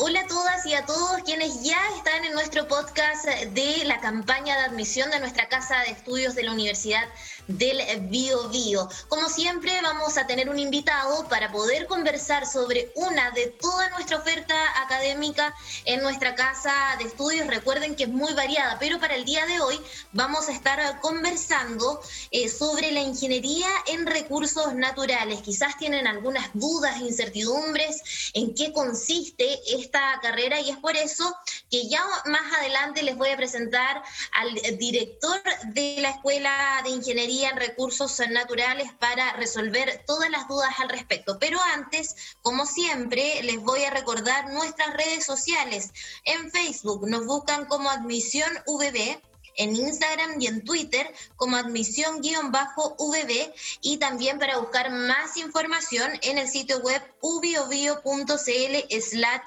Hola 0.00 0.20
a 0.20 0.26
todas 0.28 0.64
y 0.64 0.74
a 0.74 0.86
todos 0.86 1.22
quienes 1.24 1.64
ya 1.64 1.76
están 1.96 2.24
en 2.24 2.32
nuestro 2.32 2.68
podcast 2.68 3.24
de 3.26 3.84
la 3.84 3.98
campaña 3.98 4.56
de 4.56 4.62
admisión 4.62 5.10
de 5.10 5.18
nuestra 5.18 5.48
Casa 5.48 5.80
de 5.80 5.90
Estudios 5.90 6.36
de 6.36 6.44
la 6.44 6.52
Universidad 6.52 7.02
del 7.48 7.82
Bio 8.08 8.48
Bio. 8.50 8.88
Como 9.08 9.28
siempre, 9.28 9.72
vamos 9.82 10.18
a 10.18 10.26
tener 10.26 10.50
un 10.50 10.58
invitado 10.58 11.26
para 11.28 11.50
poder 11.50 11.86
conversar 11.86 12.46
sobre 12.46 12.92
una 12.94 13.30
de 13.30 13.46
toda 13.46 13.88
nuestra 13.90 14.18
oferta 14.18 14.54
académica 14.82 15.54
en 15.86 16.02
nuestra 16.02 16.34
Casa 16.34 16.72
de 16.98 17.04
Estudios. 17.04 17.46
Recuerden 17.46 17.96
que 17.96 18.04
es 18.04 18.10
muy 18.10 18.34
variada, 18.34 18.78
pero 18.78 19.00
para 19.00 19.14
el 19.14 19.24
día 19.24 19.46
de 19.46 19.60
hoy 19.60 19.80
vamos 20.12 20.48
a 20.48 20.52
estar 20.52 21.00
conversando 21.00 22.00
eh, 22.30 22.48
sobre 22.50 22.92
la 22.92 23.00
ingeniería 23.00 23.68
en 23.86 24.06
recursos 24.06 24.74
naturales. 24.74 25.40
Quizás 25.40 25.76
tienen 25.78 26.06
algunas 26.06 26.50
dudas, 26.52 27.00
incertidumbres 27.00 28.30
en 28.34 28.54
qué 28.54 28.72
consiste 28.72 29.58
esta 29.74 30.18
carrera 30.20 30.60
y 30.60 30.70
es 30.70 30.76
por 30.76 30.96
eso 30.96 31.34
que 31.70 31.88
ya 31.88 32.04
más 32.26 32.52
adelante 32.58 33.02
les 33.02 33.16
voy 33.16 33.30
a 33.30 33.36
presentar 33.36 34.02
al 34.32 34.78
director 34.78 35.40
de 35.68 35.96
la 36.00 36.10
Escuela 36.10 36.80
de 36.84 36.90
Ingeniería 36.90 37.37
Recursos 37.56 38.20
Naturales 38.30 38.92
para 38.98 39.32
resolver 39.34 40.02
todas 40.06 40.28
las 40.30 40.48
dudas 40.48 40.70
al 40.80 40.88
respecto. 40.88 41.38
Pero 41.38 41.58
antes, 41.74 42.36
como 42.42 42.66
siempre, 42.66 43.42
les 43.42 43.58
voy 43.58 43.84
a 43.84 43.90
recordar 43.90 44.52
nuestras 44.52 44.94
redes 44.94 45.24
sociales. 45.24 45.92
En 46.24 46.50
Facebook 46.50 47.08
nos 47.08 47.26
buscan 47.26 47.66
como 47.66 47.90
Admisión 47.90 48.50
VB 48.66 49.20
en 49.58 49.76
Instagram 49.76 50.40
y 50.40 50.46
en 50.46 50.64
Twitter 50.64 51.12
como 51.36 51.56
admisión-vb 51.56 53.54
y 53.82 53.98
también 53.98 54.38
para 54.38 54.58
buscar 54.58 54.90
más 54.90 55.36
información 55.36 56.10
en 56.22 56.38
el 56.38 56.48
sitio 56.48 56.78
web 56.78 57.02
ubiobio.cl 57.20 59.00
slash 59.00 59.42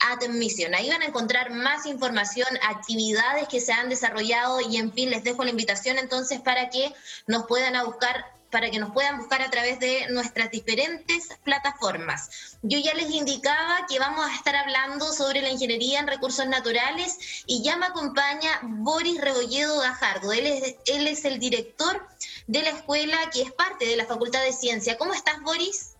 admisión. 0.00 0.74
Ahí 0.74 0.88
van 0.88 1.02
a 1.02 1.06
encontrar 1.06 1.50
más 1.50 1.84
información, 1.86 2.48
actividades 2.62 3.48
que 3.48 3.60
se 3.60 3.72
han 3.72 3.88
desarrollado 3.88 4.60
y 4.60 4.76
en 4.78 4.92
fin, 4.92 5.10
les 5.10 5.24
dejo 5.24 5.44
la 5.44 5.50
invitación 5.50 5.98
entonces 5.98 6.40
para 6.40 6.70
que 6.70 6.94
nos 7.26 7.46
puedan 7.46 7.76
a 7.76 7.84
buscar 7.84 8.35
para 8.50 8.70
que 8.70 8.78
nos 8.78 8.92
puedan 8.92 9.18
buscar 9.18 9.42
a 9.42 9.50
través 9.50 9.78
de 9.80 10.08
nuestras 10.10 10.50
diferentes 10.50 11.28
plataformas. 11.44 12.56
Yo 12.62 12.78
ya 12.78 12.94
les 12.94 13.10
indicaba 13.10 13.86
que 13.88 13.98
vamos 13.98 14.24
a 14.24 14.34
estar 14.34 14.56
hablando 14.56 15.12
sobre 15.12 15.42
la 15.42 15.50
ingeniería 15.50 16.00
en 16.00 16.06
recursos 16.06 16.46
naturales 16.46 17.44
y 17.46 17.62
ya 17.62 17.76
me 17.76 17.86
acompaña 17.86 18.60
Boris 18.62 19.20
Rebolledo 19.20 19.80
Gajardo. 19.80 20.32
Él 20.32 20.46
es, 20.46 20.76
él 20.86 21.06
es 21.06 21.24
el 21.24 21.38
director 21.38 22.06
de 22.46 22.62
la 22.62 22.70
escuela 22.70 23.18
que 23.32 23.42
es 23.42 23.52
parte 23.52 23.86
de 23.86 23.96
la 23.96 24.06
Facultad 24.06 24.42
de 24.42 24.52
Ciencia. 24.52 24.96
¿Cómo 24.96 25.12
estás, 25.12 25.40
Boris? 25.42 25.96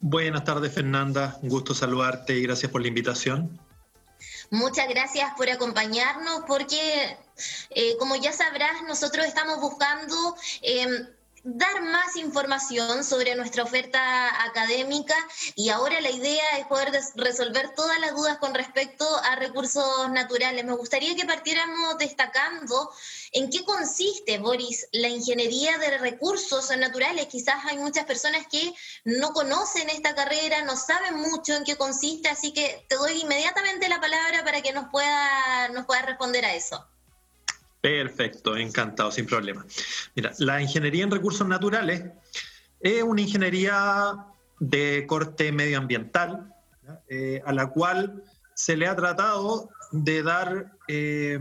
Buenas 0.00 0.44
tardes, 0.44 0.74
Fernanda. 0.74 1.38
Un 1.42 1.48
gusto 1.48 1.74
saludarte 1.74 2.34
y 2.34 2.42
gracias 2.42 2.70
por 2.70 2.82
la 2.82 2.88
invitación. 2.88 3.58
Muchas 4.50 4.88
gracias 4.88 5.32
por 5.36 5.48
acompañarnos 5.48 6.44
porque, 6.46 7.16
eh, 7.70 7.96
como 7.98 8.14
ya 8.16 8.32
sabrás, 8.32 8.82
nosotros 8.86 9.26
estamos 9.26 9.60
buscando 9.60 10.36
eh, 10.62 10.86
dar 11.44 11.82
más 11.82 12.16
información 12.16 13.04
sobre 13.04 13.34
nuestra 13.34 13.64
oferta 13.64 14.44
académica 14.46 15.14
y 15.54 15.68
ahora 15.68 16.00
la 16.00 16.10
idea 16.10 16.42
es 16.58 16.66
poder 16.66 16.90
resolver 17.16 17.74
todas 17.74 18.00
las 18.00 18.14
dudas 18.14 18.38
con 18.38 18.54
respecto 18.54 19.06
a 19.24 19.36
recursos 19.36 20.10
naturales. 20.10 20.64
Me 20.64 20.72
gustaría 20.72 21.14
que 21.14 21.26
partiéramos 21.26 21.98
destacando 21.98 22.90
en 23.32 23.50
qué 23.50 23.62
consiste, 23.62 24.38
Boris, 24.38 24.88
la 24.92 25.08
ingeniería 25.08 25.76
de 25.76 25.98
recursos 25.98 26.74
naturales. 26.78 27.26
Quizás 27.26 27.62
hay 27.66 27.76
muchas 27.76 28.06
personas 28.06 28.46
que 28.50 28.72
no 29.04 29.34
conocen 29.34 29.90
esta 29.90 30.14
carrera, 30.14 30.62
no 30.62 30.76
saben 30.76 31.16
mucho 31.16 31.54
en 31.54 31.64
qué 31.64 31.76
consiste, 31.76 32.30
así 32.30 32.54
que 32.54 32.86
te 32.88 32.96
doy 32.96 33.20
inmediatamente 33.20 33.88
la 33.90 34.00
palabra 34.00 34.44
para 34.44 34.62
que 34.62 34.72
nos 34.72 34.88
pueda, 34.88 35.68
nos 35.68 35.84
pueda 35.84 36.02
responder 36.02 36.46
a 36.46 36.54
eso. 36.54 36.93
Perfecto, 37.84 38.56
encantado, 38.56 39.12
sin 39.12 39.26
problema. 39.26 39.66
Mira, 40.14 40.32
la 40.38 40.62
ingeniería 40.62 41.04
en 41.04 41.10
recursos 41.10 41.46
naturales 41.46 42.02
es 42.80 43.02
una 43.02 43.20
ingeniería 43.20 44.24
de 44.58 45.04
corte 45.06 45.52
medioambiental, 45.52 46.50
eh, 47.10 47.42
a 47.44 47.52
la 47.52 47.66
cual 47.66 48.24
se 48.54 48.78
le 48.78 48.86
ha 48.86 48.96
tratado 48.96 49.68
de 49.92 50.22
dar, 50.22 50.72
eh, 50.88 51.38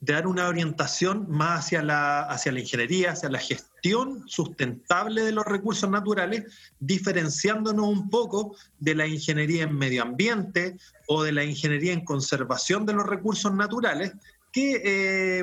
de 0.00 0.12
dar 0.12 0.26
una 0.26 0.48
orientación 0.48 1.26
más 1.28 1.66
hacia 1.66 1.80
la, 1.84 2.22
hacia 2.22 2.50
la 2.50 2.58
ingeniería, 2.58 3.12
hacia 3.12 3.28
la 3.28 3.38
gestión 3.38 4.24
sustentable 4.26 5.22
de 5.22 5.30
los 5.30 5.44
recursos 5.44 5.88
naturales, 5.88 6.72
diferenciándonos 6.80 7.86
un 7.86 8.10
poco 8.10 8.56
de 8.80 8.96
la 8.96 9.06
ingeniería 9.06 9.62
en 9.62 9.76
medio 9.76 10.02
ambiente 10.02 10.76
o 11.06 11.22
de 11.22 11.30
la 11.30 11.44
ingeniería 11.44 11.92
en 11.92 12.04
conservación 12.04 12.84
de 12.84 12.94
los 12.94 13.06
recursos 13.06 13.54
naturales, 13.54 14.12
eh, 14.82 15.42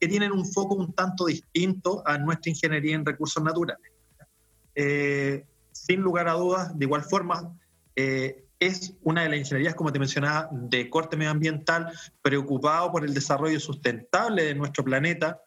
que, 0.00 0.08
tienen 0.08 0.32
un 0.32 0.46
foco 0.46 0.74
un 0.74 0.92
tanto 0.92 1.26
distinto 1.26 2.02
a 2.06 2.18
nuestra 2.18 2.50
ingeniería 2.50 2.94
en 2.94 3.04
recursos 3.04 3.42
naturales. 3.42 3.92
Eh, 4.74 5.44
sin 5.72 6.00
lugar 6.00 6.28
a 6.28 6.32
dudas, 6.32 6.78
de 6.78 6.84
igual 6.84 7.02
forma, 7.02 7.58
eh, 7.94 8.44
es 8.58 8.94
una 9.02 9.22
de 9.22 9.28
las 9.28 9.38
ingenierías, 9.38 9.74
como 9.74 9.92
te 9.92 9.98
mencionaba, 9.98 10.48
de 10.50 10.88
corte 10.88 11.16
medioambiental, 11.16 11.92
preocupado 12.22 12.90
por 12.90 13.04
el 13.04 13.14
desarrollo 13.14 13.60
sustentable 13.60 14.44
de 14.44 14.54
nuestro 14.54 14.84
planeta 14.84 15.42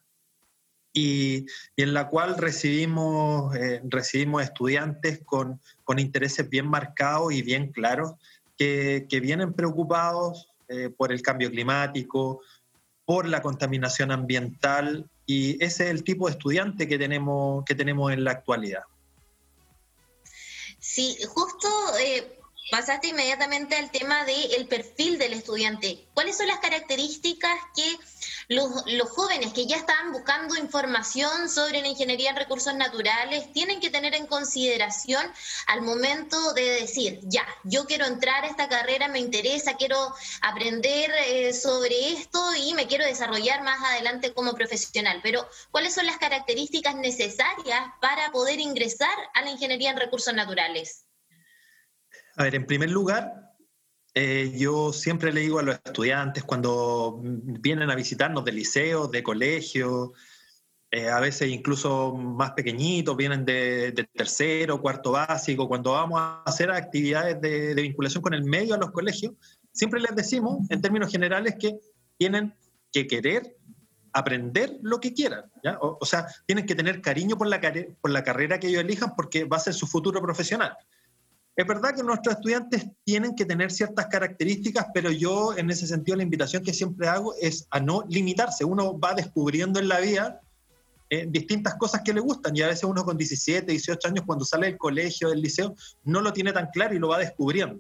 y, 0.94 1.46
en 1.78 1.94
la 1.94 2.08
cual 2.08 2.38
recibimos, 2.38 3.54
recibimos 3.84 4.44
estudiantes 4.44 5.22
con, 5.26 5.60
con, 5.84 6.00
intereses 6.00 6.50
bien 6.50 6.68
marcados 6.68 7.34
y 7.34 7.42
bien 7.42 7.72
claros 7.72 8.14
que, 8.58 9.08
que 9.10 9.20
vienen 9.20 9.54
preocupados 9.54 10.48
por 10.96 11.12
el 11.12 11.22
cambio 11.22 11.50
climático, 11.50 12.42
por 13.06 13.28
la 13.28 13.42
contaminación 13.42 14.12
ambiental 14.12 15.10
y 15.26 15.64
ese 15.64 15.86
es 15.86 15.90
el 15.92 16.04
tipo 16.04 16.28
de 16.28 16.34
estudiante 16.34 16.88
que 16.88 16.98
tenemos, 16.98 17.64
que 17.66 17.76
tenemos 17.76 18.12
en 18.12 18.24
la 18.24 18.32
actualidad. 18.32 18.84
Sí, 20.80 21.18
justo 21.28 21.68
eh, 22.00 22.40
pasaste 22.72 23.08
inmediatamente 23.08 23.76
al 23.76 23.92
tema 23.92 24.26
del 24.26 24.68
perfil 24.68 25.18
del 25.18 25.34
estudiante. 25.34 26.08
¿Cuáles 26.14 26.38
son 26.38 26.48
las 26.48 26.60
características 26.60 27.58
que 27.76 27.98
los, 28.52 29.10
jóvenes 29.10 29.54
que 29.54 29.66
ya 29.66 29.78
están 29.78 30.12
buscando 30.12 30.58
información 30.58 31.50
sobre 31.50 31.80
la 31.80 31.88
ingeniería 31.88 32.32
en 32.32 32.36
recursos 32.36 32.76
naturales 32.76 33.52
tienen 33.54 33.80
que 33.80 33.90
tener 33.90 34.14
en 34.14 34.28
consideración 34.28 35.26
al 35.68 35.82
momento 35.82 36.54
de 36.54 36.82
decir, 36.82 37.22
ya, 37.24 37.48
yo 37.64 37.86
quiero 37.86 38.06
entrar 38.06 38.44
a 38.44 38.48
esta 38.48 38.68
carrera, 38.68 39.08
me 39.08 39.20
interesa, 39.20 39.78
quiero 39.78 40.14
aprender 40.42 41.12
eh, 41.28 41.54
sobre 41.54 42.12
esto 42.12 42.42
y 42.56 42.74
me 42.74 42.88
quiero 42.88 43.06
desarrollar 43.06 43.64
más 43.64 43.82
adelante 43.90 44.34
como 44.34 44.54
profesional? 44.54 45.22
Pero, 45.24 45.48
¿cuáles 45.72 45.94
son 45.94 46.06
las 46.06 46.18
características 46.18 46.96
necesarias 46.96 47.82
para 48.02 48.34
poder 48.34 48.60
ingresar 48.60 49.18
a 49.34 49.44
la 49.44 49.52
ingeniería 49.52 49.92
en 49.92 49.98
recursos 49.98 50.34
naturales? 50.34 51.06
A 52.36 52.44
ver, 52.44 52.56
en 52.56 52.66
primer 52.66 52.90
lugar, 52.90 53.51
eh, 54.14 54.52
yo 54.58 54.92
siempre 54.92 55.32
le 55.32 55.42
digo 55.42 55.60
a 55.60 55.64
los 55.64 55.76
estudiantes 55.76 56.44
cuando 56.44 57.20
vienen 57.22 57.90
a 57.90 57.96
visitarnos 57.96 58.44
de 58.44 58.52
liceo, 58.52 59.08
de 59.08 59.24
colegio, 59.24 60.14
eh, 60.94 61.08
a 61.08 61.22
veces 61.22 61.48
incluso 61.48 62.14
más 62.14 62.52
pequeñitos, 62.52 63.16
vienen 63.16 63.46
de, 63.46 63.94
tercero, 64.14 64.82
cuarto 64.82 65.12
básico, 65.14 65.70
cuando 65.70 65.94
vamos 65.94 66.20
a 66.20 66.44
hacer 66.44 66.70
actividades 66.70 67.40
de, 67.40 67.74
vinculación 67.76 68.22
con 68.22 68.34
el 68.34 68.44
medio 68.44 68.76
a 68.76 68.78
los 68.78 68.92
colegios, 68.92 69.34
siempre 69.72 70.02
les 70.02 70.14
decimos, 70.14 70.70
en 70.70 70.82
términos 70.82 71.10
generales, 71.10 71.56
que 71.58 71.80
tienen 72.18 72.54
que 72.92 73.08
querer 73.08 73.56
aprender 74.12 74.78
lo 74.82 75.00
que 75.00 75.14
quieran. 75.14 75.50
O, 75.80 75.98
o, 76.02 76.06
sea, 76.06 76.28
tienen 76.46 76.66
que 76.66 76.76
tener 76.76 77.00
cariño 77.00 77.38
por 77.38 77.48
la, 77.48 77.62
por 78.02 78.12
la 78.12 78.26
carrera 78.26 78.60
que 78.60 78.68
ellos 78.68 78.82
elijan 78.82 79.16
porque 79.16 79.46
va 79.46 79.56
a 79.56 79.62
ser 79.62 79.74
su 79.74 79.88
futuro 79.88 80.22
profesional. 80.22 80.76
Es 81.62 81.68
verdad 81.68 81.94
que 81.96 82.02
nuestros 82.02 82.38
estudiantes 82.38 82.88
tienen 83.04 83.36
que 83.36 83.46
tener 83.46 83.72
ciertas 83.72 84.08
características, 84.08 84.88
pero 84.96 85.12
yo 85.12 85.56
en 85.56 85.70
ese 85.70 85.86
sentido 85.86 86.18
la 86.18 86.24
invitación 86.24 86.64
que 86.64 86.74
siempre 86.74 87.08
hago 87.08 87.36
es 87.40 87.68
a 87.70 87.80
no 87.80 88.04
limitarse. 88.10 88.66
Uno 88.66 89.00
va 89.00 89.14
descubriendo 89.14 89.80
en 89.80 89.88
la 89.88 90.00
vida 90.00 90.42
eh, 91.12 91.28
distintas 91.30 91.76
cosas 91.76 92.02
que 92.04 92.14
le 92.14 92.20
gustan 92.20 92.58
y 92.58 92.64
a 92.64 92.68
veces 92.68 92.86
uno 92.86 93.06
con 93.06 93.16
17, 93.16 93.72
18 93.72 94.08
años 94.08 94.26
cuando 94.26 94.44
sale 94.44 94.66
del 94.66 94.80
colegio, 94.80 95.30
del 95.30 95.40
liceo, 95.40 95.76
no 96.04 96.22
lo 96.22 96.34
tiene 96.34 96.52
tan 96.52 96.66
claro 96.74 96.96
y 96.96 97.00
lo 97.00 97.10
va 97.10 97.20
descubriendo. 97.20 97.80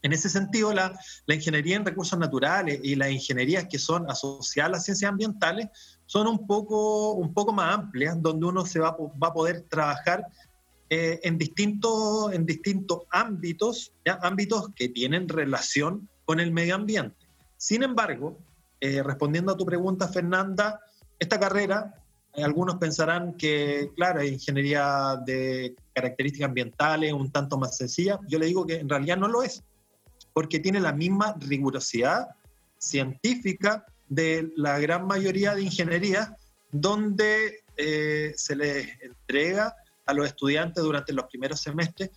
En 0.00 0.14
ese 0.14 0.30
sentido, 0.30 0.72
la, 0.72 0.98
ingeniería 1.26 1.76
en 1.76 1.84
recursos 1.84 2.18
naturales 2.18 2.80
y 2.82 2.94
las 2.94 3.10
ingenierías 3.10 3.66
que 3.68 3.78
son 3.78 4.10
asociadas 4.10 4.78
a 4.78 4.84
ciencias 4.84 5.10
ambientales 5.10 5.68
son 6.06 6.26
un 6.26 6.46
poco, 6.46 7.12
un 7.12 7.34
poco 7.34 7.52
más 7.52 7.74
amplias, 7.74 8.16
donde 8.22 8.46
uno 8.46 8.64
se 8.64 8.78
va, 8.78 8.96
va 9.22 9.28
a 9.28 9.34
poder 9.34 9.66
trabajar 9.68 10.24
eh, 10.90 11.20
en, 11.22 11.36
distintos, 11.36 12.32
en 12.32 12.46
distintos 12.46 13.02
ámbitos, 13.10 13.92
¿ya? 14.04 14.18
ámbitos 14.22 14.70
que 14.74 14.88
tienen 14.88 15.28
relación 15.28 16.08
con 16.24 16.40
el 16.40 16.50
medio 16.50 16.74
ambiente. 16.74 17.16
Sin 17.56 17.82
embargo, 17.82 18.38
eh, 18.80 19.02
respondiendo 19.02 19.52
a 19.52 19.56
tu 19.56 19.66
pregunta, 19.66 20.08
Fernanda, 20.08 20.80
esta 21.18 21.38
carrera, 21.38 21.94
eh, 22.34 22.42
algunos 22.42 22.76
pensarán 22.76 23.34
que, 23.34 23.90
claro, 23.96 24.20
es 24.20 24.32
ingeniería 24.32 25.20
de 25.26 25.74
características 25.92 26.48
ambientales, 26.48 27.12
un 27.12 27.30
tanto 27.30 27.58
más 27.58 27.76
sencilla. 27.76 28.20
Yo 28.28 28.38
le 28.38 28.46
digo 28.46 28.66
que 28.66 28.76
en 28.76 28.88
realidad 28.88 29.16
no 29.16 29.28
lo 29.28 29.42
es. 29.42 29.62
porque 30.32 30.60
tiene 30.60 30.78
la 30.78 30.92
misma 30.92 31.34
rigurosidad 31.40 32.28
científica 32.78 33.84
de 34.08 34.52
la 34.56 34.78
gran 34.78 35.04
mayoría 35.04 35.54
de 35.54 35.62
ingenierías, 35.62 36.30
donde 36.70 37.64
eh, 37.76 38.32
se 38.36 38.54
les 38.54 38.86
entrega 39.02 39.74
a 40.08 40.14
los 40.14 40.26
estudiantes 40.26 40.82
durante 40.82 41.12
los 41.12 41.26
primeros 41.26 41.60
semestres 41.60 42.10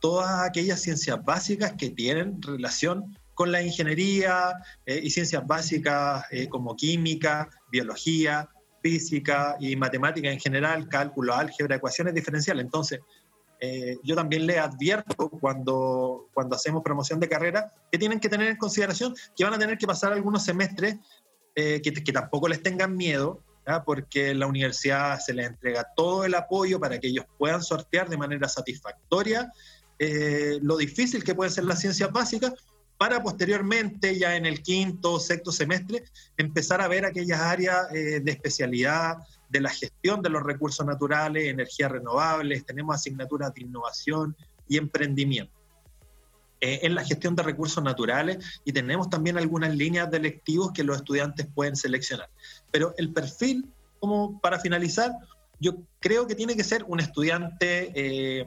todas 0.00 0.46
aquellas 0.46 0.80
ciencias 0.80 1.22
básicas 1.24 1.72
que 1.78 1.90
tienen 1.90 2.40
relación 2.42 3.16
con 3.34 3.52
la 3.52 3.62
ingeniería 3.62 4.52
eh, 4.86 5.00
y 5.02 5.10
ciencias 5.10 5.46
básicas 5.46 6.24
eh, 6.30 6.48
como 6.48 6.74
química, 6.76 7.48
biología, 7.70 8.48
física 8.82 9.56
y 9.60 9.76
matemática 9.76 10.30
en 10.30 10.40
general, 10.40 10.88
cálculo, 10.88 11.34
álgebra, 11.34 11.76
ecuaciones 11.76 12.14
diferenciales. 12.14 12.64
Entonces, 12.64 13.00
eh, 13.60 13.96
yo 14.04 14.14
también 14.14 14.46
le 14.46 14.58
advierto 14.58 15.28
cuando, 15.28 16.28
cuando 16.32 16.56
hacemos 16.56 16.82
promoción 16.82 17.18
de 17.20 17.28
carrera 17.28 17.72
que 17.90 17.98
tienen 17.98 18.20
que 18.20 18.28
tener 18.28 18.48
en 18.48 18.56
consideración 18.56 19.14
que 19.34 19.44
van 19.44 19.54
a 19.54 19.58
tener 19.58 19.78
que 19.78 19.86
pasar 19.86 20.12
algunos 20.12 20.44
semestres 20.44 20.96
que, 21.54 21.80
que, 21.80 22.12
tampoco 22.12 22.48
les 22.48 22.62
tengan 22.62 22.94
miedo, 22.94 23.42
porque 23.84 24.34
la 24.34 24.46
universidad 24.46 25.18
se 25.18 25.34
les 25.34 25.46
entrega 25.46 25.86
todo 25.96 26.24
el 26.24 26.34
apoyo 26.34 26.78
para 26.78 26.98
que 27.00 27.08
ellos 27.08 27.24
puedan 27.38 27.62
sortear 27.62 28.08
de 28.08 28.16
manera 28.16 28.48
satisfactoria 28.48 29.52
lo 30.60 30.76
difícil 30.76 31.24
que 31.24 31.34
pueden 31.34 31.50
ser 31.50 31.64
las 31.64 31.80
ciencias 31.80 32.12
básicas 32.12 32.52
para 32.98 33.22
posteriormente, 33.22 34.18
ya 34.18 34.36
en 34.36 34.46
el 34.46 34.62
quinto 34.62 35.14
o 35.14 35.20
sexto 35.20 35.52
semestre, 35.52 36.04
empezar 36.36 36.80
a 36.80 36.88
ver 36.88 37.04
aquellas 37.04 37.40
áreas 37.40 37.92
eh, 37.92 38.20
de 38.20 38.30
especialidad 38.30 39.18
de 39.48 39.60
la 39.60 39.70
gestión 39.70 40.22
de 40.22 40.30
los 40.30 40.42
recursos 40.42 40.84
naturales, 40.86 41.44
energías 41.44 41.92
renovables, 41.92 42.64
tenemos 42.64 42.96
asignaturas 42.96 43.52
de 43.54 43.62
innovación 43.62 44.36
y 44.68 44.78
emprendimiento. 44.78 45.52
Eh, 46.62 46.80
en 46.84 46.94
la 46.94 47.04
gestión 47.04 47.36
de 47.36 47.42
recursos 47.42 47.84
naturales 47.84 48.38
y 48.64 48.72
tenemos 48.72 49.10
también 49.10 49.36
algunas 49.36 49.76
líneas 49.76 50.10
de 50.10 50.16
electivos 50.16 50.72
que 50.72 50.84
los 50.84 50.96
estudiantes 50.96 51.46
pueden 51.54 51.76
seleccionar. 51.76 52.30
Pero 52.70 52.94
el 52.96 53.12
perfil, 53.12 53.72
como 54.00 54.40
para 54.40 54.58
finalizar, 54.58 55.12
yo 55.60 55.76
creo 56.00 56.26
que 56.26 56.34
tiene 56.34 56.56
que 56.56 56.64
ser 56.64 56.84
un 56.84 57.00
estudiante 57.00 57.92
eh, 57.94 58.46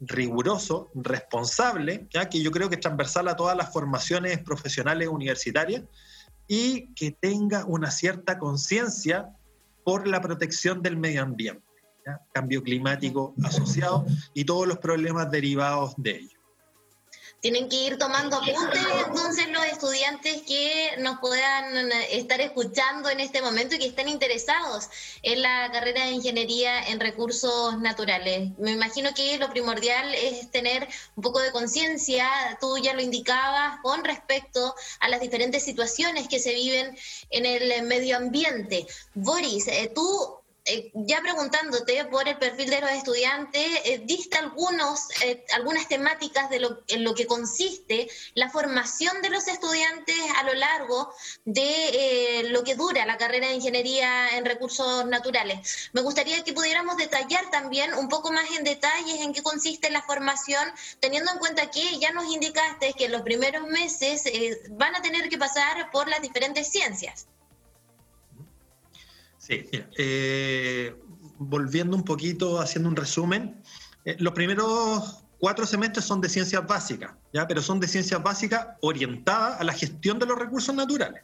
riguroso, 0.00 0.90
responsable, 0.94 2.08
que 2.30 2.42
yo 2.42 2.50
creo 2.50 2.68
que 2.68 2.76
es 2.76 2.80
transversal 2.80 3.28
a 3.28 3.36
todas 3.36 3.56
las 3.56 3.72
formaciones 3.72 4.38
profesionales 4.40 5.08
universitarias 5.08 5.82
y 6.48 6.92
que 6.94 7.12
tenga 7.12 7.64
una 7.64 7.90
cierta 7.90 8.38
conciencia 8.38 9.36
por 9.84 10.06
la 10.06 10.20
protección 10.20 10.82
del 10.82 10.96
medio 10.96 11.22
ambiente, 11.22 11.66
cambio 12.32 12.62
climático 12.62 13.34
asociado 13.44 14.04
y 14.34 14.44
todos 14.44 14.66
los 14.66 14.78
problemas 14.78 15.30
derivados 15.30 15.94
de 15.96 16.10
ello 16.16 16.41
tienen 17.42 17.68
que 17.68 17.74
ir 17.74 17.98
tomando 17.98 18.36
apuntes 18.36 18.80
entonces 19.04 19.48
los 19.48 19.64
estudiantes 19.64 20.42
que 20.42 20.92
nos 21.00 21.18
puedan 21.18 21.90
estar 22.12 22.40
escuchando 22.40 23.10
en 23.10 23.18
este 23.18 23.42
momento 23.42 23.74
y 23.74 23.80
que 23.80 23.88
estén 23.88 24.08
interesados 24.08 24.88
en 25.22 25.42
la 25.42 25.68
carrera 25.72 26.04
de 26.04 26.12
ingeniería 26.12 26.88
en 26.88 27.00
recursos 27.00 27.80
naturales. 27.80 28.56
Me 28.58 28.70
imagino 28.70 29.12
que 29.12 29.38
lo 29.38 29.50
primordial 29.50 30.14
es 30.14 30.52
tener 30.52 30.86
un 31.16 31.22
poco 31.24 31.40
de 31.40 31.50
conciencia, 31.50 32.28
tú 32.60 32.78
ya 32.78 32.94
lo 32.94 33.02
indicabas, 33.02 33.80
con 33.82 34.04
respecto 34.04 34.76
a 35.00 35.08
las 35.08 35.20
diferentes 35.20 35.64
situaciones 35.64 36.28
que 36.28 36.38
se 36.38 36.54
viven 36.54 36.96
en 37.30 37.44
el 37.44 37.82
medio 37.82 38.18
ambiente. 38.18 38.86
Boris, 39.14 39.66
eh, 39.66 39.90
tú 39.92 40.41
eh, 40.64 40.92
ya 40.94 41.20
preguntándote 41.20 42.04
por 42.04 42.28
el 42.28 42.38
perfil 42.38 42.70
de 42.70 42.80
los 42.80 42.90
estudiantes, 42.92 43.66
eh, 43.84 44.00
diste 44.04 44.38
algunos, 44.38 45.08
eh, 45.22 45.44
algunas 45.54 45.88
temáticas 45.88 46.48
de 46.50 46.60
lo, 46.60 46.82
en 46.86 47.02
lo 47.02 47.14
que 47.14 47.26
consiste 47.26 48.08
la 48.34 48.48
formación 48.48 49.22
de 49.22 49.30
los 49.30 49.48
estudiantes 49.48 50.14
a 50.36 50.44
lo 50.44 50.54
largo 50.54 51.12
de 51.44 52.46
lo 52.50 52.62
que 52.62 52.76
dura 52.76 53.04
la 53.06 53.16
carrera 53.16 53.48
de 53.48 53.54
ingeniería 53.54 54.36
en 54.36 54.44
recursos 54.44 55.04
naturales. 55.06 55.90
Me 55.94 56.00
gustaría 56.00 56.44
que 56.44 56.52
pudiéramos 56.52 56.96
detallar 56.96 57.50
también 57.50 57.92
un 57.94 58.08
poco 58.08 58.30
más 58.30 58.48
en 58.56 58.62
detalles 58.62 59.20
en 59.20 59.32
qué 59.32 59.42
consiste 59.42 59.90
la 59.90 60.02
formación, 60.02 60.68
teniendo 61.00 61.32
en 61.32 61.38
cuenta 61.38 61.70
que 61.70 61.98
ya 61.98 62.12
nos 62.12 62.32
indicaste 62.32 62.92
que 62.92 63.06
en 63.06 63.12
los 63.12 63.22
primeros 63.22 63.66
meses 63.66 64.22
van 64.70 64.94
a 64.94 65.02
tener 65.02 65.28
que 65.28 65.38
pasar 65.38 65.90
por 65.90 66.08
las 66.08 66.22
diferentes 66.22 66.68
ciencias. 66.68 67.26
Sí, 69.52 69.68
eh, 69.98 70.94
volviendo 71.38 71.94
un 71.94 72.04
poquito, 72.04 72.58
haciendo 72.58 72.88
un 72.88 72.96
resumen, 72.96 73.60
eh, 74.06 74.16
los 74.18 74.32
primeros 74.32 75.24
cuatro 75.38 75.66
semestres 75.66 76.06
son 76.06 76.22
de 76.22 76.30
ciencias 76.30 76.66
básicas, 76.66 77.12
¿ya? 77.34 77.46
pero 77.46 77.60
son 77.60 77.78
de 77.78 77.86
ciencias 77.86 78.22
básicas 78.22 78.68
orientadas 78.80 79.60
a 79.60 79.64
la 79.64 79.74
gestión 79.74 80.18
de 80.18 80.24
los 80.24 80.38
recursos 80.38 80.74
naturales, 80.74 81.22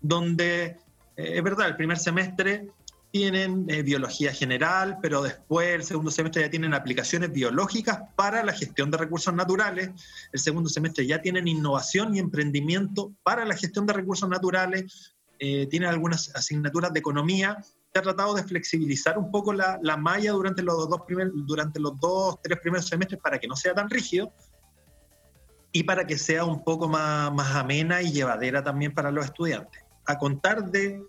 donde 0.00 0.64
eh, 0.64 0.76
es 1.16 1.42
verdad, 1.42 1.68
el 1.68 1.76
primer 1.76 1.98
semestre 1.98 2.70
tienen 3.10 3.66
biología 3.66 4.32
general, 4.32 4.96
pero 5.02 5.20
después 5.20 5.68
el 5.68 5.84
segundo 5.84 6.10
semestre 6.10 6.40
ya 6.40 6.50
tienen 6.50 6.72
aplicaciones 6.72 7.30
biológicas 7.30 7.98
para 8.16 8.42
la 8.42 8.54
gestión 8.54 8.90
de 8.90 8.96
recursos 8.96 9.34
naturales, 9.34 9.90
el 10.32 10.40
segundo 10.40 10.70
semestre 10.70 11.06
ya 11.06 11.20
tienen 11.20 11.46
innovación 11.46 12.16
y 12.16 12.18
emprendimiento 12.18 13.12
para 13.22 13.44
la 13.44 13.54
gestión 13.54 13.84
de 13.84 13.92
recursos 13.92 14.30
naturales, 14.30 15.14
eh, 15.44 15.66
tiene 15.66 15.88
algunas 15.88 16.32
asignaturas 16.36 16.92
de 16.92 17.00
economía. 17.00 17.58
Se 17.92 17.98
ha 17.98 18.02
tratado 18.02 18.32
de 18.34 18.44
flexibilizar 18.44 19.18
un 19.18 19.32
poco 19.32 19.52
la, 19.52 19.76
la 19.82 19.96
malla 19.96 20.30
durante 20.30 20.62
los, 20.62 20.88
dos 20.88 21.00
primer, 21.04 21.32
durante 21.34 21.80
los 21.80 21.98
dos, 21.98 22.40
tres 22.40 22.60
primeros 22.60 22.86
semestres 22.86 23.20
para 23.20 23.40
que 23.40 23.48
no 23.48 23.56
sea 23.56 23.74
tan 23.74 23.90
rígido 23.90 24.32
y 25.72 25.82
para 25.82 26.06
que 26.06 26.16
sea 26.16 26.44
un 26.44 26.62
poco 26.62 26.86
más, 26.86 27.32
más 27.32 27.56
amena 27.56 28.02
y 28.02 28.12
llevadera 28.12 28.62
también 28.62 28.94
para 28.94 29.10
los 29.10 29.24
estudiantes. 29.24 29.82
A 30.06 30.16
contar 30.16 30.70
de, 30.70 31.02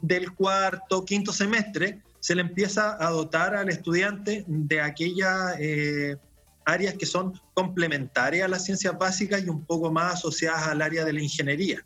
del 0.00 0.32
cuarto, 0.32 1.04
quinto 1.04 1.32
semestre, 1.32 2.02
se 2.20 2.36
le 2.36 2.42
empieza 2.42 3.04
a 3.04 3.10
dotar 3.10 3.56
al 3.56 3.68
estudiante 3.68 4.44
de 4.46 4.80
aquellas 4.80 5.56
eh, 5.58 6.16
áreas 6.64 6.94
que 6.94 7.06
son 7.06 7.32
complementarias 7.52 8.44
a 8.44 8.48
las 8.48 8.64
ciencias 8.64 8.96
básicas 8.96 9.42
y 9.42 9.48
un 9.48 9.64
poco 9.66 9.90
más 9.90 10.14
asociadas 10.14 10.68
al 10.68 10.82
área 10.82 11.04
de 11.04 11.14
la 11.14 11.20
ingeniería. 11.20 11.84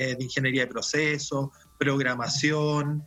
Eh, 0.00 0.14
de 0.14 0.22
ingeniería 0.22 0.60
de 0.62 0.68
procesos, 0.68 1.48
programación, 1.76 3.04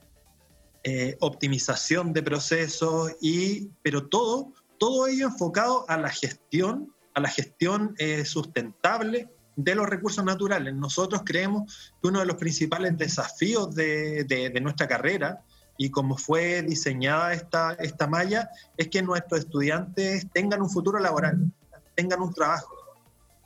eh, 0.83 1.15
optimización 1.21 2.11
de 2.11 2.21
procesos, 2.21 3.13
y, 3.21 3.69
pero 3.81 4.09
todo, 4.09 4.51
todo 4.77 5.07
ello 5.07 5.27
enfocado 5.27 5.89
a 5.89 5.95
la 5.95 6.09
gestión, 6.09 6.93
a 7.13 7.21
la 7.21 7.29
gestión 7.29 7.95
eh, 7.97 8.25
sustentable 8.25 9.29
de 9.55 9.73
los 9.73 9.87
recursos 9.87 10.25
naturales. 10.25 10.73
Nosotros 10.73 11.21
creemos 11.23 11.93
que 12.01 12.09
uno 12.09 12.19
de 12.19 12.25
los 12.25 12.35
principales 12.35 12.97
desafíos 12.97 13.73
de, 13.73 14.25
de, 14.25 14.59
nuestra 14.59 14.85
carrera 14.85 15.45
y 15.77 15.91
como 15.91 16.17
fue 16.17 16.61
diseñada 16.61 17.31
esta, 17.31 17.71
esta 17.79 18.05
malla 18.05 18.49
es 18.75 18.89
que 18.89 19.01
nuestros 19.01 19.39
estudiantes 19.39 20.27
tengan 20.33 20.61
un 20.61 20.69
futuro 20.69 20.99
laboral, 20.99 21.53
tengan 21.95 22.21
un 22.21 22.33
trabajo 22.33 22.80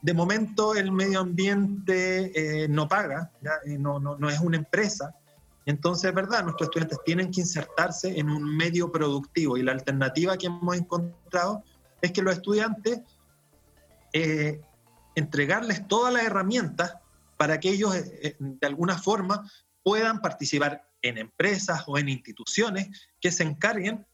de 0.02 0.14
momento 0.14 0.74
el 0.74 0.92
medio 0.92 1.20
ambiente 1.20 2.64
eh, 2.64 2.68
no 2.68 2.86
paga, 2.88 3.32
eh, 3.64 3.78
no, 3.78 4.28
es 4.28 4.40
una 4.40 4.58
empresa. 4.58 5.14
Entonces, 5.64 6.10
es 6.10 6.14
verdad, 6.14 6.44
nuestros 6.44 6.68
estudiantes 6.68 6.98
tienen 7.04 7.30
que 7.30 7.40
insertarse 7.40 8.18
en 8.18 8.30
un 8.30 8.56
medio 8.56 8.92
productivo 8.92 9.56
y 9.56 9.62
la 9.62 9.72
alternativa 9.72 10.36
que 10.36 10.46
hemos 10.46 10.76
encontrado 10.76 11.64
es 12.00 12.12
que 12.12 12.22
los 12.22 12.34
estudiantes 12.34 13.00
eh, 14.12 14.60
entregarles 15.16 15.88
todas 15.88 16.12
las 16.12 16.22
herramientas 16.22 16.94
para 17.36 17.58
que 17.58 17.70
ellos 17.70 17.92
de 17.92 18.66
alguna 18.66 18.96
forma 18.96 19.50
puedan 19.82 20.20
participar 20.20 20.88
en 21.02 21.18
empresas 21.18 21.84
o 21.86 21.98
en 21.98 22.08
instituciones 22.08 22.88
que 23.20 23.30
se 23.30 23.42
encarguen 23.42 24.06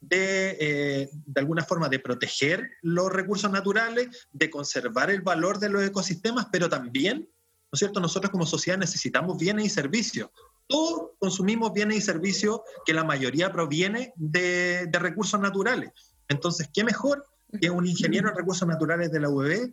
de, 0.00 0.56
eh, 0.60 1.10
de 1.12 1.40
alguna 1.40 1.64
forma, 1.64 1.88
de 1.88 1.98
proteger 1.98 2.70
los 2.82 3.12
recursos 3.12 3.50
naturales, 3.50 4.28
de 4.32 4.50
conservar 4.50 5.10
el 5.10 5.22
valor 5.22 5.58
de 5.58 5.68
los 5.68 5.82
ecosistemas, 5.82 6.46
pero 6.52 6.68
también, 6.68 7.18
¿no 7.20 7.70
es 7.72 7.78
cierto?, 7.78 8.00
nosotros 8.00 8.30
como 8.30 8.46
sociedad 8.46 8.78
necesitamos 8.78 9.38
bienes 9.38 9.66
y 9.66 9.70
servicios. 9.70 10.30
Todos 10.66 11.10
consumimos 11.18 11.72
bienes 11.72 11.98
y 11.98 12.00
servicios 12.00 12.60
que 12.84 12.92
la 12.92 13.04
mayoría 13.04 13.52
proviene 13.52 14.12
de, 14.16 14.86
de 14.86 14.98
recursos 14.98 15.40
naturales. 15.40 15.90
Entonces, 16.28 16.68
¿qué 16.72 16.84
mejor 16.84 17.24
que 17.60 17.70
un 17.70 17.86
ingeniero 17.86 18.28
en 18.28 18.36
recursos 18.36 18.68
naturales 18.68 19.10
de 19.10 19.20
la 19.20 19.30
UEB, 19.30 19.72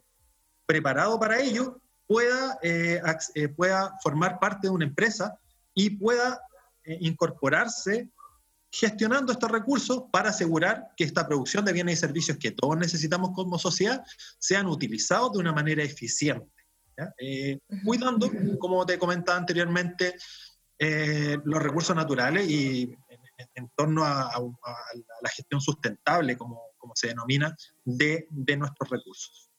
preparado 0.65 1.20
para 1.20 1.39
ello, 1.41 1.82
pueda, 2.08 2.58
eh, 2.62 3.01
eh, 3.34 3.50
pueda 3.50 3.94
formar 4.01 4.39
parte 4.39 4.67
de 4.67 4.74
una 4.74 4.86
empresa 4.86 5.38
y 5.74 5.89
pueda 5.89 6.39
incorporarse 6.86 8.10
gestionando 8.77 9.32
estos 9.32 9.50
recursos 9.50 10.03
para 10.12 10.32
asegurar 10.32 10.91
que 10.98 11.05
esta 11.05 11.25
producción 11.25 11.63
de 11.63 11.72
bienes 11.72 11.98
y 11.98 12.01
servicios 12.01 12.38
que 12.38 12.51
todos 12.51 12.77
necesitamos 12.77 13.32
como 13.34 13.58
sociedad 13.58 14.03
sean 14.38 14.67
utilizados 14.67 15.32
de 15.32 15.39
una 15.39 15.53
manera 15.53 15.82
eficiente, 15.82 16.51
eh, 17.17 17.58
cuidando, 17.86 18.29
como 18.60 18.86
te 18.86 19.00
comentaba 19.00 19.38
anteriormente, 19.38 20.15
eh, 20.77 21.38
los 21.46 21.63
recursos 21.63 21.96
naturales 21.96 22.50
y 22.50 22.94
en, 23.53 23.70
torno 23.77 24.03
a, 24.03 24.29
la 25.22 25.29
gestión 25.29 25.62
sustentable, 25.62 26.38
como, 26.38 26.62
como 26.77 26.94
se 26.98 27.08
denomina, 27.08 27.55
de, 27.86 28.27
de 28.29 28.58
nuestros 28.58 28.89
recursos. 28.89 29.50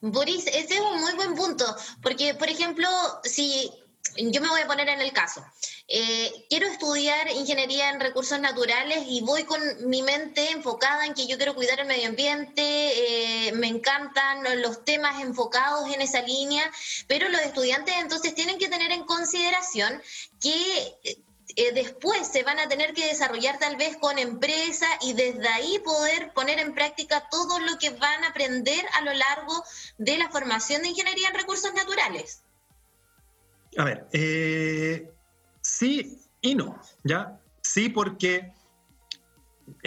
Boris, 0.00 0.48
ese 0.48 0.74
es 0.74 0.80
un 0.80 1.00
muy 1.00 1.14
buen 1.14 1.36
punto, 1.36 1.64
porque, 2.02 2.34
por 2.34 2.48
ejemplo, 2.48 2.88
si 3.22 3.70
yo 4.16 4.40
me 4.40 4.48
voy 4.48 4.60
a 4.60 4.66
poner 4.66 4.88
en 4.88 5.00
el 5.00 5.12
caso. 5.12 5.44
Eh, 5.88 6.46
quiero 6.48 6.66
estudiar 6.66 7.30
ingeniería 7.30 7.90
en 7.90 8.00
recursos 8.00 8.38
naturales 8.40 9.04
y 9.06 9.20
voy 9.22 9.44
con 9.44 9.60
mi 9.88 10.02
mente 10.02 10.50
enfocada 10.50 11.06
en 11.06 11.14
que 11.14 11.26
yo 11.26 11.36
quiero 11.36 11.54
cuidar 11.54 11.80
el 11.80 11.86
medio 11.86 12.08
ambiente, 12.08 12.62
eh, 12.62 13.52
me 13.52 13.68
encantan 13.68 14.62
los 14.62 14.84
temas 14.84 15.22
enfocados 15.22 15.92
en 15.92 16.00
esa 16.00 16.22
línea, 16.22 16.70
pero 17.06 17.28
los 17.28 17.40
estudiantes 17.40 17.94
entonces 17.98 18.34
tienen 18.34 18.58
que 18.58 18.68
tener 18.68 18.92
en 18.92 19.04
consideración 19.04 20.02
que 20.40 20.98
eh, 21.56 21.72
después 21.72 22.26
se 22.26 22.42
van 22.42 22.58
a 22.58 22.68
tener 22.68 22.94
que 22.94 23.06
desarrollar 23.06 23.58
tal 23.58 23.76
vez 23.76 23.96
con 23.96 24.18
empresa 24.18 24.86
y 25.02 25.12
desde 25.12 25.48
ahí 25.48 25.78
poder 25.80 26.32
poner 26.32 26.58
en 26.58 26.74
práctica 26.74 27.28
todo 27.30 27.58
lo 27.58 27.78
que 27.78 27.90
van 27.90 28.24
a 28.24 28.28
aprender 28.28 28.84
a 28.94 29.02
lo 29.02 29.12
largo 29.12 29.64
de 29.98 30.16
la 30.16 30.30
formación 30.30 30.82
de 30.82 30.88
ingeniería 30.88 31.28
en 31.28 31.34
recursos 31.34 31.74
naturales. 31.74 32.42
A 33.76 33.84
ver, 33.84 34.06
eh, 34.12 35.10
sí 35.60 36.18
y 36.40 36.54
no, 36.54 36.78
¿ya? 37.04 37.40
Sí 37.62 37.88
porque 37.88 38.52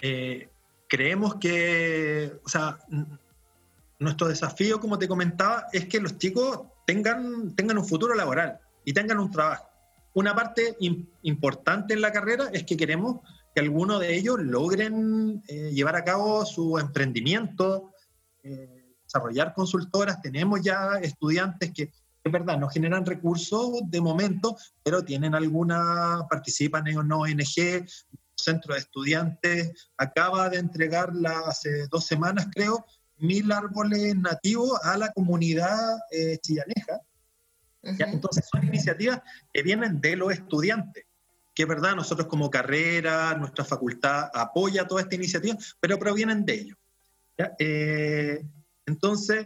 eh, 0.01 0.49
creemos 0.87 1.35
que, 1.35 2.39
o 2.43 2.49
sea, 2.49 2.79
nuestro 3.99 4.27
desafío, 4.27 4.79
como 4.79 4.97
te 4.97 5.07
comentaba, 5.07 5.67
es 5.71 5.85
que 5.85 5.99
los 5.99 6.17
chicos 6.17 6.61
tengan, 6.87 7.55
tengan 7.55 7.77
un 7.77 7.85
futuro 7.85 8.15
laboral 8.15 8.59
y 8.83 8.93
tengan 8.93 9.19
un 9.19 9.29
trabajo. 9.29 9.69
Una 10.13 10.33
parte 10.33 10.77
importante 11.23 11.93
en 11.93 12.01
la 12.01 12.11
carrera 12.11 12.49
es 12.53 12.63
que 12.63 12.77
queremos 12.77 13.19
que 13.53 13.61
algunos 13.61 13.99
de 13.99 14.15
ellos 14.15 14.39
logren 14.39 15.43
eh, 15.47 15.71
llevar 15.73 15.95
a 15.95 16.03
cabo 16.03 16.45
su 16.45 16.79
emprendimiento, 16.79 17.91
desarrollar 19.03 19.53
consultoras. 19.53 20.21
Tenemos 20.21 20.61
ya 20.61 20.99
estudiantes 21.01 21.71
que 21.71 21.91
es 22.25 22.31
verdad, 22.31 22.57
no 22.57 22.67
generan 22.69 23.05
recursos 23.05 23.81
de 23.85 24.01
momento, 24.01 24.57
pero 24.81 25.03
tienen 25.03 25.35
alguna, 25.35 26.25
participan 26.27 26.87
en 26.87 26.97
una 26.97 27.17
ONG, 27.17 27.85
centro 28.35 28.73
de 28.73 28.79
estudiantes, 28.79 29.89
acaba 29.95 30.49
de 30.49 30.57
entregar 30.57 31.11
hace 31.47 31.87
dos 31.87 32.07
semanas, 32.07 32.47
creo, 32.51 32.83
mil 33.17 33.51
árboles 33.51 34.15
nativos 34.15 34.79
a 34.83 34.97
la 34.97 35.11
comunidad 35.11 35.97
eh, 36.11 36.39
chillaneja. 36.39 36.99
Entonces 37.83 38.43
son 38.51 38.65
iniciativas 38.65 39.21
que 39.53 39.61
vienen 39.61 40.01
de 40.01 40.15
los 40.15 40.33
estudiantes, 40.33 41.05
que 41.53 41.63
es 41.63 41.69
verdad, 41.69 41.95
nosotros 41.95 42.27
como 42.27 42.49
carrera, 42.49 43.35
nuestra 43.35 43.63
facultad 43.63 44.31
apoya 44.33 44.87
toda 44.87 45.01
esta 45.01 45.13
iniciativa, 45.13 45.55
pero 45.79 45.99
provienen 45.99 46.43
de 46.43 46.53
ellos. 46.55 46.77
Eh, 47.59 48.43
entonces, 48.87 49.45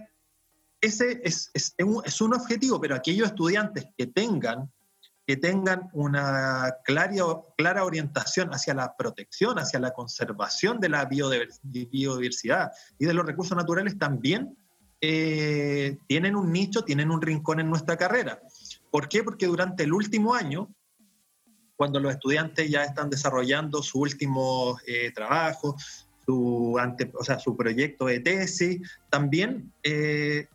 ese 0.81 1.21
es, 1.24 1.51
es, 1.53 2.21
un 2.21 2.33
objetivo, 2.33 2.79
pero 2.79 2.95
aquellos 2.95 3.27
estudiantes 3.27 3.86
que 3.98 4.07
tengan, 4.07 4.71
que 5.25 5.38
tengan 5.38 5.89
una 5.93 6.75
clara, 6.86 7.12
clara 7.57 7.83
orientación 7.83 8.50
hacia 8.50 8.74
la 8.74 8.95
protección, 8.95 9.59
hacia 9.59 9.79
la 9.79 9.91
conservación 9.91 10.79
de 10.79 10.89
la 10.89 11.05
biodiversidad 11.05 12.71
y 12.98 13.05
de 13.05 13.13
los 13.13 13.25
recursos 13.25 13.55
naturales 13.55 13.98
también 13.98 14.57
eh, 15.01 15.98
tienen 16.07 16.36
un 16.36 16.51
nicho, 16.51 16.83
tienen 16.83 17.12
un 17.12 17.21
rincón 17.21 17.59
en 17.59 17.69
nuestra 17.69 17.98
carrera. 17.98 18.41
¿Por 18.91 19.07
qué? 19.07 19.24
Porque 19.24 19.48
durante 19.48 19.83
el 19.83 19.93
último 19.93 20.33
año, 20.33 20.69
cuando 21.75 22.00
los 22.00 22.12
estudiantes 22.12 22.69
ya 22.69 22.83
están 22.83 23.09
desarrollando 23.09 23.81
su 23.81 24.00
último 24.00 24.77
eh, 24.86 25.12
trabajo, 25.12 25.77
su, 26.25 26.77
ante, 26.79 27.12
o 27.17 27.24
sea, 27.24 27.39
su 27.39 27.55
proyecto 27.55 28.07
de 28.07 28.19
tesis, 28.19 28.81
también 29.09 29.71
eh, 29.83 30.48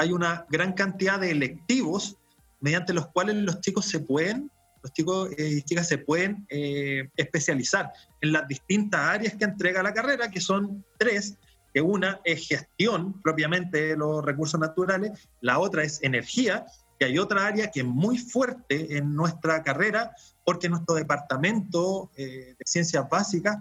hay 0.00 0.12
una 0.12 0.46
gran 0.48 0.72
cantidad 0.72 1.20
de 1.20 1.30
electivos 1.30 2.16
mediante 2.60 2.94
los 2.94 3.08
cuales 3.08 3.36
los 3.36 3.60
chicos 3.60 3.84
se 3.84 4.00
pueden, 4.00 4.50
los 4.82 4.94
chicos 4.94 5.30
eh, 5.36 5.56
y 5.58 5.62
chicas 5.62 5.88
se 5.88 5.98
pueden 5.98 6.46
eh, 6.48 7.10
especializar 7.18 7.92
en 8.22 8.32
las 8.32 8.48
distintas 8.48 8.98
áreas 8.98 9.34
que 9.34 9.44
entrega 9.44 9.82
la 9.82 9.92
carrera, 9.92 10.30
que 10.30 10.40
son 10.40 10.82
tres, 10.98 11.36
que 11.74 11.82
una 11.82 12.18
es 12.24 12.48
gestión 12.48 13.20
propiamente 13.20 13.88
de 13.88 13.96
los 13.96 14.24
recursos 14.24 14.58
naturales, 14.58 15.28
la 15.42 15.58
otra 15.58 15.84
es 15.84 16.02
energía, 16.02 16.64
y 16.98 17.04
hay 17.04 17.18
otra 17.18 17.46
área 17.46 17.70
que 17.70 17.80
es 17.80 17.86
muy 17.86 18.16
fuerte 18.16 18.96
en 18.96 19.14
nuestra 19.14 19.62
carrera, 19.62 20.12
porque 20.46 20.70
nuestro 20.70 20.94
departamento 20.94 22.10
eh, 22.16 22.54
de 22.58 22.64
ciencias 22.64 23.06
básicas 23.08 23.58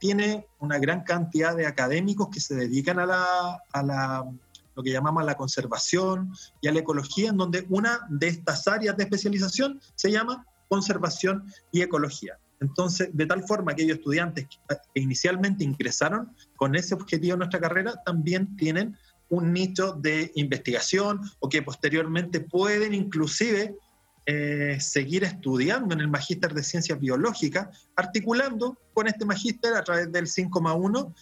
tiene 0.00 0.46
una 0.58 0.78
gran 0.78 1.04
cantidad 1.04 1.54
de 1.54 1.66
académicos 1.66 2.30
que 2.32 2.40
se 2.40 2.54
dedican 2.54 2.98
a 2.98 3.04
la 3.04 4.24
lo 4.80 4.84
que 4.84 4.92
llamamos 4.92 5.24
la 5.26 5.36
conservación 5.36 6.32
y 6.62 6.68
a 6.68 6.72
la 6.72 6.80
ecología, 6.80 7.28
en 7.28 7.36
donde 7.36 7.66
una 7.68 8.00
de 8.08 8.28
estas 8.28 8.66
áreas 8.66 8.96
de 8.96 9.02
especialización 9.04 9.78
se 9.94 10.10
llama 10.10 10.46
conservación 10.68 11.44
y 11.70 11.82
ecología. 11.82 12.38
Entonces, 12.60 13.10
de 13.12 13.26
tal 13.26 13.42
forma 13.46 13.74
que 13.74 13.82
aquellos 13.82 13.98
estudiantes 13.98 14.46
que 14.48 15.00
inicialmente 15.00 15.64
ingresaron 15.64 16.34
con 16.56 16.74
ese 16.74 16.94
objetivo 16.94 17.34
en 17.34 17.40
nuestra 17.40 17.60
carrera 17.60 17.94
también 18.06 18.56
tienen 18.56 18.96
un 19.28 19.52
nicho 19.52 19.92
de 19.92 20.32
investigación 20.34 21.20
o 21.40 21.48
que 21.50 21.62
posteriormente 21.62 22.40
pueden 22.40 22.94
inclusive 22.94 23.76
eh, 24.24 24.78
seguir 24.80 25.24
estudiando 25.24 25.94
en 25.94 26.00
el 26.00 26.08
magíster 26.08 26.54
de 26.54 26.62
ciencias 26.62 26.98
biológicas, 26.98 27.86
articulando 27.96 28.78
con 28.94 29.08
este 29.08 29.26
magíster 29.26 29.74
a 29.74 29.84
través 29.84 30.10
del 30.10 30.24
5,1 30.24 31.14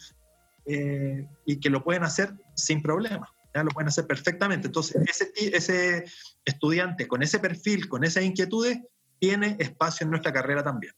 eh, 0.65 1.27
y 1.45 1.59
que 1.59 1.69
lo 1.69 1.83
pueden 1.83 2.03
hacer 2.03 2.33
sin 2.55 2.81
problema 2.81 3.29
lo 3.63 3.71
pueden 3.71 3.87
hacer 3.89 4.05
perfectamente. 4.05 4.67
Entonces, 4.67 5.01
ese, 5.07 5.31
ese 5.35 6.05
estudiante 6.45 7.07
con 7.07 7.23
ese 7.23 7.39
perfil, 7.39 7.87
con 7.87 8.03
esas 8.03 8.23
inquietudes, 8.23 8.79
tiene 9.19 9.57
espacio 9.59 10.05
en 10.05 10.11
nuestra 10.11 10.31
carrera 10.33 10.63
también. 10.63 10.93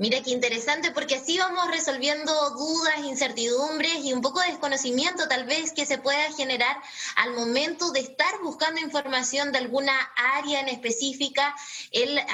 Mira 0.00 0.22
qué 0.22 0.30
interesante 0.30 0.92
porque 0.92 1.16
así 1.16 1.38
vamos 1.38 1.68
resolviendo 1.72 2.32
dudas, 2.50 3.00
incertidumbres 3.00 3.96
y 4.04 4.12
un 4.12 4.20
poco 4.20 4.40
de 4.40 4.46
desconocimiento 4.46 5.26
tal 5.26 5.44
vez 5.44 5.72
que 5.72 5.86
se 5.86 5.98
pueda 5.98 6.32
generar 6.34 6.76
al 7.16 7.34
momento 7.34 7.90
de 7.90 7.98
estar 7.98 8.40
buscando 8.40 8.80
información 8.80 9.50
de 9.50 9.58
alguna 9.58 9.92
área 10.14 10.60
en 10.60 10.68
específica 10.68 11.52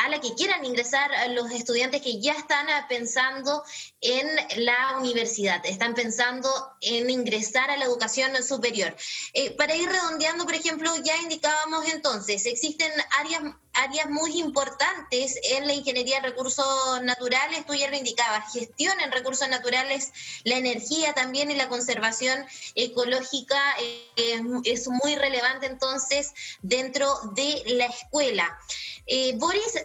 a 0.05 0.09
la 0.11 0.21
que 0.21 0.35
quieran 0.35 0.63
ingresar 0.63 1.11
los 1.31 1.51
estudiantes 1.53 2.03
que 2.03 2.21
ya 2.21 2.35
están 2.35 2.67
pensando 2.87 3.65
en 4.03 4.29
la 4.63 4.99
universidad, 4.99 5.65
están 5.65 5.95
pensando 5.95 6.51
en 6.83 7.09
ingresar 7.09 7.71
a 7.71 7.79
la 7.79 7.87
educación 7.87 8.31
superior. 8.43 8.95
Eh, 9.33 9.53
para 9.53 9.75
ir 9.75 9.89
redondeando, 9.89 10.45
por 10.45 10.55
ejemplo, 10.55 10.95
ya 11.03 11.17
indicábamos 11.17 11.89
entonces, 11.89 12.45
existen 12.45 12.93
áreas 13.19 13.55
áreas 13.75 14.09
muy 14.09 14.39
importantes 14.41 15.39
en 15.51 15.67
la 15.67 15.75
ingeniería 15.75 16.21
de 16.21 16.29
recursos 16.29 17.03
naturales, 17.03 17.67
tú 17.67 17.75
ya 17.75 17.91
lo 17.91 17.97
indicabas, 17.97 18.53
gestión 18.53 18.99
en 19.01 19.13
recursos 19.13 19.49
naturales, 19.49 20.13
la 20.45 20.57
energía 20.57 21.13
también 21.13 21.51
y 21.51 21.57
la 21.57 21.69
conservación 21.69 22.45
ecológica 22.75 23.61
eh, 24.17 24.41
es 24.65 24.89
muy 24.89 25.17
relevante 25.17 25.67
entonces 25.67 26.33
dentro 26.63 27.09
de 27.35 27.63
la 27.67 27.87
escuela. 27.87 28.59
Eh, 29.07 29.35
Boris, 29.37 29.85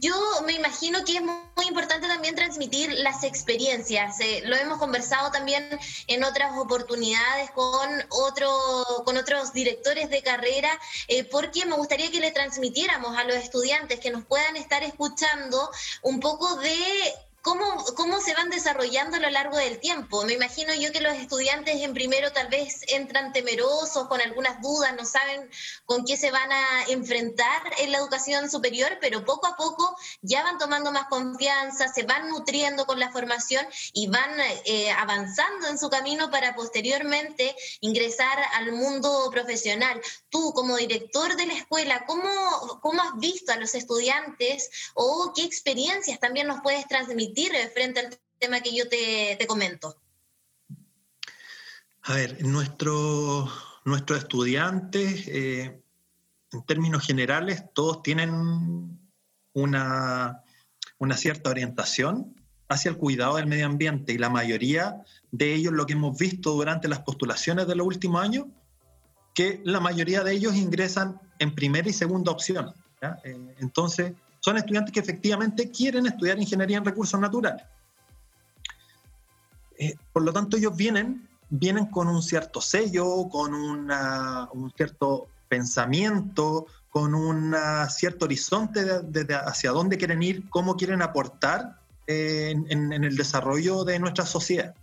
yo 0.00 0.14
me 0.44 0.54
imagino 0.54 1.04
que 1.04 1.16
es 1.16 1.22
muy 1.22 1.66
importante 1.68 2.08
también 2.08 2.34
transmitir 2.34 2.92
las 2.94 3.22
experiencias. 3.22 4.18
Eh, 4.20 4.42
lo 4.44 4.56
hemos 4.56 4.78
conversado 4.78 5.30
también 5.30 5.66
en 6.08 6.24
otras 6.24 6.58
oportunidades 6.58 7.50
con, 7.52 7.90
otro, 8.10 8.50
con 9.04 9.16
otros 9.16 9.52
directores 9.52 10.10
de 10.10 10.22
carrera, 10.22 10.70
eh, 11.08 11.24
porque 11.24 11.64
me 11.64 11.76
gustaría 11.76 12.10
que 12.10 12.20
le 12.20 12.32
transmitiéramos 12.32 13.16
a 13.16 13.24
los 13.24 13.36
estudiantes 13.36 14.00
que 14.00 14.10
nos 14.10 14.24
puedan 14.24 14.56
estar 14.56 14.82
escuchando 14.82 15.70
un 16.02 16.18
poco 16.20 16.56
de 16.56 16.76
¿Cómo, 17.46 17.84
¿Cómo 17.94 18.20
se 18.20 18.34
van 18.34 18.50
desarrollando 18.50 19.18
a 19.18 19.20
lo 19.20 19.30
largo 19.30 19.56
del 19.56 19.78
tiempo? 19.78 20.24
Me 20.24 20.32
imagino 20.32 20.74
yo 20.74 20.90
que 20.90 21.00
los 21.00 21.14
estudiantes 21.14 21.76
en 21.80 21.94
primero 21.94 22.32
tal 22.32 22.48
vez 22.48 22.80
entran 22.88 23.32
temerosos, 23.32 24.08
con 24.08 24.20
algunas 24.20 24.60
dudas, 24.60 24.92
no 24.96 25.04
saben 25.04 25.48
con 25.84 26.04
qué 26.04 26.16
se 26.16 26.32
van 26.32 26.50
a 26.50 26.82
enfrentar 26.88 27.62
en 27.78 27.92
la 27.92 27.98
educación 27.98 28.50
superior, 28.50 28.98
pero 29.00 29.24
poco 29.24 29.46
a 29.46 29.56
poco 29.56 29.96
ya 30.22 30.42
van 30.42 30.58
tomando 30.58 30.90
más 30.90 31.06
confianza, 31.06 31.86
se 31.86 32.02
van 32.02 32.30
nutriendo 32.30 32.84
con 32.84 32.98
la 32.98 33.12
formación 33.12 33.64
y 33.92 34.08
van 34.08 34.32
eh, 34.64 34.90
avanzando 34.90 35.68
en 35.68 35.78
su 35.78 35.88
camino 35.88 36.32
para 36.32 36.56
posteriormente 36.56 37.54
ingresar 37.80 38.38
al 38.54 38.72
mundo 38.72 39.28
profesional. 39.30 40.02
Tú, 40.30 40.52
como 40.52 40.78
director 40.78 41.36
de 41.36 41.46
la 41.46 41.54
escuela, 41.54 42.06
¿cómo, 42.06 42.28
cómo 42.82 43.02
has 43.02 43.16
visto 43.20 43.52
a 43.52 43.56
los 43.56 43.76
estudiantes 43.76 44.68
o 44.94 45.32
qué 45.32 45.44
experiencias 45.44 46.18
también 46.18 46.48
nos 46.48 46.60
puedes 46.60 46.88
transmitir? 46.88 47.35
Frente 47.72 48.00
al 48.00 48.18
tema 48.38 48.60
que 48.60 48.74
yo 48.74 48.88
te, 48.88 49.46
comento? 49.46 49.96
A 52.02 52.14
ver, 52.14 52.42
nuestros 52.44 53.50
estudiantes, 54.16 55.26
eh, 55.28 55.82
en 56.52 56.66
términos 56.66 57.04
generales, 57.04 57.64
todos 57.74 58.02
tienen 58.02 58.98
una, 59.52 60.42
una 60.98 61.16
cierta 61.16 61.50
orientación 61.50 62.34
hacia 62.68 62.90
el 62.90 62.96
cuidado 62.96 63.36
del 63.36 63.46
medio 63.46 63.66
ambiente 63.66 64.12
y 64.12 64.18
la 64.18 64.30
mayoría 64.30 65.02
de 65.30 65.54
ellos 65.54 65.72
lo 65.72 65.86
que 65.86 65.92
hemos 65.92 66.16
visto 66.18 66.52
durante 66.52 66.88
las 66.88 67.00
postulaciones 67.00 67.66
de 67.66 67.76
los 67.76 67.86
últimos 67.86 68.22
años, 68.22 68.46
que 69.34 69.60
la 69.64 69.80
mayoría 69.80 70.24
de 70.24 70.32
ellos 70.32 70.54
ingresan 70.54 71.20
en 71.38 71.54
primera 71.54 71.88
y 71.88 71.92
segunda 71.92 72.32
opción. 72.32 72.72
Eh, 73.24 73.54
entonces, 73.58 74.12
son 74.46 74.58
estudiantes 74.58 74.92
que 74.92 75.00
efectivamente 75.00 75.72
quieren 75.72 76.06
estudiar 76.06 76.38
ingeniería 76.38 76.78
en 76.78 76.84
recursos 76.84 77.18
naturales. 77.18 77.64
Eh, 79.76 79.96
por 80.12 80.22
lo 80.22 80.32
tanto, 80.32 80.56
ellos 80.56 80.76
vienen, 80.76 81.28
vienen 81.50 81.86
con 81.86 82.06
un 82.06 82.22
cierto 82.22 82.60
sello, 82.60 83.28
con 83.28 83.52
un 83.52 84.72
cierto 84.76 85.26
pensamiento, 85.48 86.66
con 86.90 87.12
un 87.16 87.56
cierto 87.90 88.26
horizonte 88.26 88.84
de, 89.02 89.34
hacia 89.34 89.72
dónde 89.72 89.98
quieren 89.98 90.22
ir, 90.22 90.48
cómo 90.48 90.76
quieren 90.76 91.02
aportar 91.02 91.80
eh, 92.06 92.54
en, 92.68 92.92
el 92.92 93.16
desarrollo 93.16 93.82
de 93.82 93.98
nuestra 93.98 94.26
sociedad. 94.26 94.76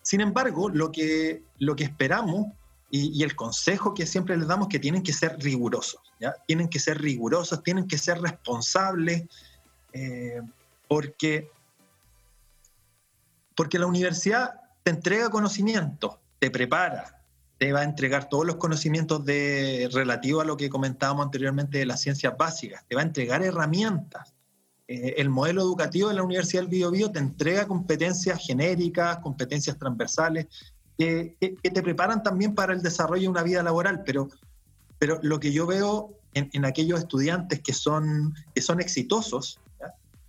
Sin 0.00 0.22
embargo, 0.22 0.70
lo 0.70 0.90
que, 0.90 1.42
lo 1.58 1.76
que 1.76 1.84
esperamos 1.84 2.46
y, 2.90 3.22
el 3.22 3.36
consejo 3.36 3.94
que 3.94 4.04
siempre 4.04 4.36
les 4.36 4.48
damos 4.48 4.68
que 4.68 4.80
tienen 4.80 5.02
que 5.02 5.12
ser 5.12 5.38
rigurosos, 5.38 6.00
tienen 6.46 6.68
que 6.68 6.80
ser 6.80 7.00
rigurosos, 7.00 7.62
tienen 7.62 7.86
que 7.86 7.96
ser 7.96 8.20
responsables, 8.20 9.24
eh, 9.92 10.40
porque, 10.88 11.50
porque 13.54 13.78
la 13.78 13.86
universidad 13.86 14.60
te 14.82 14.90
entrega 14.90 15.30
conocimiento, 15.30 16.18
te 16.40 16.50
prepara, 16.50 17.22
te 17.58 17.72
va 17.72 17.80
a 17.80 17.84
entregar 17.84 18.28
todos 18.28 18.44
los 18.44 18.56
conocimientos 18.56 19.24
de, 19.24 19.88
relativos 19.92 20.42
a 20.42 20.46
lo 20.46 20.56
que 20.56 20.68
comentábamos 20.68 21.26
anteriormente 21.26 21.78
de 21.78 21.86
las 21.86 22.00
ciencias 22.00 22.36
básicas, 22.36 22.84
te 22.88 22.96
va 22.96 23.02
a 23.02 23.04
entregar 23.04 23.42
herramientas. 23.42 24.34
Eh, 24.88 25.14
el 25.18 25.28
modelo 25.28 25.62
educativo 25.62 26.08
de 26.08 26.14
la 26.14 26.24
Universidad 26.24 26.62
del 26.62 26.70
Biobío 26.70 27.12
te 27.12 27.20
entrega 27.20 27.68
competencias 27.68 28.44
genéricas, 28.44 29.18
competencias 29.18 29.78
transversales, 29.78 30.48
que, 31.00 31.56
te 31.62 31.82
preparan 31.82 32.22
también 32.22 32.54
para 32.54 32.74
el 32.74 32.82
desarrollo 32.82 33.22
de 33.22 33.28
una 33.28 33.42
vida 33.42 33.62
laboral, 33.62 34.02
pero, 34.04 34.28
pero 34.98 35.18
lo 35.22 35.40
que 35.40 35.50
yo 35.50 35.66
veo 35.66 36.10
en, 36.34 36.64
aquellos 36.66 37.00
estudiantes 37.00 37.60
que 37.60 37.72
son, 37.72 38.34
que 38.54 38.60
son 38.60 38.80
exitosos, 38.80 39.60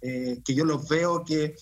eh, 0.01 0.39
que 0.45 0.55
yo 0.55 0.63
los 0.63 0.87
veo 0.87 1.23
que 1.25 1.55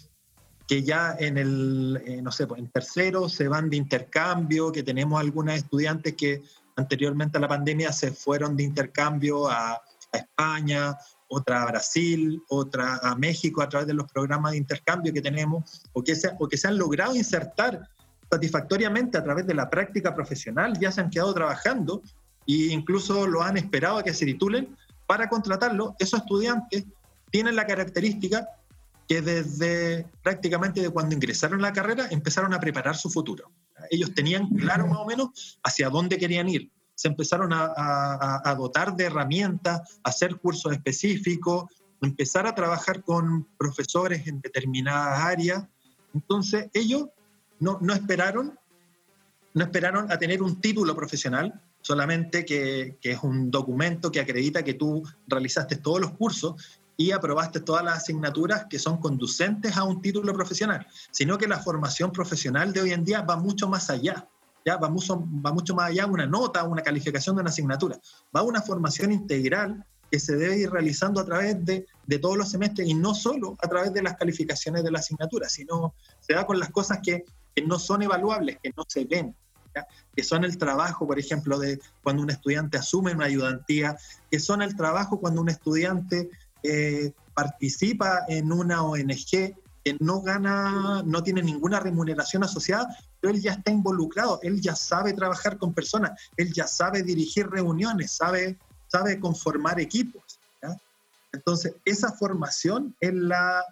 que 0.68 0.84
ya 0.84 1.16
en 1.18 1.39
el, 1.39 2.00
eh, 2.06 2.22
no 2.22 2.32
sé, 2.32 2.46
pues, 2.46 2.60
en 2.60 2.70
tercero 2.70 3.28
se 3.28 3.48
van 3.48 3.72
de 3.72 3.78
intercambio, 3.78 4.72
que 4.72 4.84
tenemos 4.84 5.20
algunas 5.20 5.58
estudiantes 5.58 6.13
que 6.13 6.44
anteriormente 6.75 7.39
a 7.39 7.42
la 7.42 7.48
pandemia 7.48 7.92
se 7.92 8.12
fueron 8.12 8.56
de 8.56 8.63
intercambio 8.63 9.50
a, 9.50 9.82
España, 10.12 10.98
otra 11.28 11.63
a 11.63 11.66
Brasil, 11.68 12.42
otra 12.50 12.98
a 12.98 13.16
México 13.16 13.62
a 13.62 13.70
través 13.70 13.88
de 13.88 13.94
los 13.94 14.12
programas 14.12 14.51
de 14.51 14.58
intercambio 14.58 15.13
que 15.13 15.22
tenemos, 15.22 15.82
o 15.94 16.04
que 16.04 16.16
se, 16.16 16.32
o 16.39 16.48
que 16.48 16.58
se 16.58 16.68
han 16.68 16.78
logrado 16.78 17.16
insertar 17.16 17.89
satisfactoriamente 18.29 19.17
a 19.17 19.24
través 19.24 19.48
de 19.48 19.53
la 19.53 19.69
práctica 19.69 20.13
profesional, 20.13 20.77
ya 20.79 20.91
se 20.91 21.01
han 21.01 21.09
quedado 21.09 21.33
trabajando 21.33 22.01
e 22.45 22.67
incluso 22.71 23.27
lo 23.27 23.41
han 23.41 23.57
esperado 23.57 23.98
a 23.98 24.03
que 24.03 24.13
se 24.13 24.25
titulen 24.25 24.75
para 25.07 25.29
contratarlo. 25.29 25.95
Esos 26.00 26.21
estudiantes 26.21 26.86
tienen 27.31 27.55
la 27.55 27.65
característica 27.65 28.48
que 29.07 29.21
desde 29.24 30.05
prácticamente 30.21 30.81
de 30.81 30.89
cuando 30.91 31.15
ingresaron 31.15 31.59
a 31.59 31.69
la 31.69 31.74
carrera 31.74 32.07
empezaron 32.12 32.53
a 32.53 32.59
preparar 32.59 32.95
su 32.95 33.09
futuro. 33.09 33.51
Ellos 33.89 34.13
tenían 34.13 34.48
claro 34.50 34.86
más 34.86 35.00
o 35.00 35.05
menos 35.05 35.59
hacia 35.63 35.89
dónde 35.89 36.17
querían 36.19 36.48
ir. 36.48 36.71
Se 36.93 37.07
empezaron 37.07 37.51
a, 37.51 38.55
dotar 38.55 38.95
de 38.95 39.05
herramientas, 39.05 40.00
a 40.03 40.09
hacer 40.09 40.36
cursos 40.36 40.74
específicos, 40.74 41.65
empezar 42.01 42.45
a 42.45 42.53
trabajar 42.53 43.03
con 43.03 43.48
profesores 43.57 44.27
en 44.27 44.41
determinadas 44.41 45.19
áreas. 45.19 45.65
Entonces 46.13 46.69
ellos 46.74 47.05
no, 47.60 47.78
no 47.82 47.94
esperaron, 47.94 48.58
no 49.54 49.63
esperaron 49.63 50.12
a 50.12 50.18
tener 50.18 50.42
un 50.42 50.62
título 50.62 50.96
profesional, 50.96 51.62
solamente 51.82 52.46
que, 52.46 52.98
que, 53.01 53.12
es 53.12 53.20
un 53.24 53.51
documento 53.51 54.12
que 54.12 54.20
acredita 54.20 54.64
que 54.64 54.74
tú 54.74 55.03
realizaste 55.27 55.77
todos 55.77 56.01
los 56.01 56.12
cursos 56.12 56.81
y 57.00 57.12
aprobaste 57.12 57.62
todas 57.62 57.83
las 57.83 58.00
asignaturas 58.00 58.66
que 58.70 58.77
son 58.77 58.98
conducentes 58.98 59.77
a 59.77 59.86
un 59.86 60.01
título 60.01 60.33
profesional, 60.33 60.86
sino 61.12 61.38
que 61.38 61.48
la 61.48 61.60
formación 61.60 62.12
profesional 62.12 62.74
de 62.74 62.81
hoy 62.81 62.92
en 62.92 63.05
día 63.05 63.22
va 63.22 63.38
mucho 63.38 63.70
más 63.70 63.90
allá. 63.90 64.27
Ya 64.66 64.75
va 64.75 64.90
mucho, 64.90 65.25
va 65.46 65.53
mucho 65.53 65.74
más 65.74 65.92
allá 65.92 66.05
una 66.05 66.25
nota, 66.25 66.66
una 66.66 66.81
calificación 66.81 67.38
de 67.38 67.42
una 67.42 67.51
asignatura. 67.51 67.98
Va 68.36 68.42
una 68.42 68.62
formación 68.62 69.14
integral 69.14 69.86
que 70.12 70.20
se 70.20 70.36
debe 70.36 70.57
ir 70.57 70.72
realizando 70.72 71.22
a 71.22 71.25
través 71.25 71.64
de, 71.64 71.86
de, 72.05 72.20
todos 72.20 72.36
los 72.36 72.50
semestres 72.50 72.86
y 72.86 72.94
no 72.94 73.16
solo 73.16 73.55
a 73.62 73.68
través 73.70 73.94
de 73.94 74.01
las 74.01 74.18
calificaciones 74.18 74.83
de 74.83 74.92
la 74.92 75.00
asignatura, 75.00 75.48
sino 75.48 75.94
se 76.20 76.33
da 76.33 76.46
con 76.46 76.60
las 76.60 76.70
cosas 76.70 77.00
que, 77.01 77.24
que 77.59 77.67
no 77.67 77.77
son 77.77 78.01
evaluables, 78.01 78.57
que 78.63 78.72
no 78.77 78.85
se 78.87 79.03
ven, 79.03 79.35
que 80.15 80.24
son 80.24 80.45
el 80.45 80.57
trabajo, 80.57 81.05
por 81.05 81.19
ejemplo, 81.19 81.59
de 81.59 81.79
cuando 82.01 82.24
un 82.24 82.29
estudiante 82.29 82.77
asume 82.77 83.11
una 83.13 83.25
ayudantía, 83.25 83.98
que 84.31 84.39
son 84.39 84.61
el 84.61 84.77
trabajo 84.77 85.19
cuando 85.19 85.41
un 85.41 85.50
estudiante 85.50 86.29
eh, 86.63 87.11
participa 87.33 88.24
en 88.29 88.53
una 88.53 88.83
ONG 88.83 89.55
que 89.83 89.98
no 90.00 90.22
gana, 90.22 91.03
no 91.05 91.22
tiene 91.22 91.41
ninguna 91.41 91.81
remuneración 91.81 92.45
asociada, 92.45 92.87
pero 93.19 93.33
él 93.33 93.41
ya 93.41 93.53
está 93.53 93.72
involucrado, 93.72 94.39
él 94.41 94.61
ya 94.61 94.75
sabe 94.75 95.11
trabajar 95.11 95.57
con 95.57 95.74
personas, 95.74 96.11
él 96.37 96.53
ya 96.53 96.65
sabe 96.65 97.03
dirigir 97.03 97.50
reuniones, 97.50 98.11
sabe, 98.11 98.57
sabe 98.87 99.19
conformar 99.19 99.81
equipos. 99.81 100.39
Entonces, 101.31 101.75
esa 101.85 102.13
formación 102.13 102.95
es 103.01 103.13
la 103.13 103.63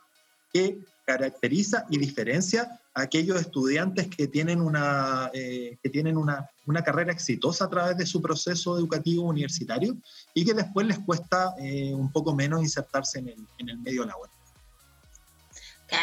que 0.54 0.80
caracteriza 1.08 1.86
y 1.90 1.98
diferencia 1.98 2.82
a 2.94 3.04
aquellos 3.04 3.40
estudiantes 3.40 4.10
que 4.10 4.28
tienen 4.28 4.60
una, 4.60 5.32
eh, 5.34 5.78
que 5.82 5.90
tienen 5.90 6.18
una, 6.18 6.50
una, 6.66 6.84
carrera 6.84 7.14
exitosa 7.14 7.64
a 7.64 7.70
través 7.70 7.98
de 7.98 8.06
su 8.06 8.22
proceso 8.22 8.78
educativo 8.78 9.24
universitario 9.24 9.96
y 10.34 10.44
que 10.44 10.54
después 10.54 10.86
les 10.86 11.00
cuesta 11.00 11.56
eh, 11.62 11.94
un 11.94 12.12
poco 12.12 12.36
menos 12.36 12.62
insertarse 12.62 13.20
en 13.20 13.30
el, 13.30 13.48
en 13.58 13.70
el 13.70 13.78
medio 13.78 14.06
laboral. 14.06 14.37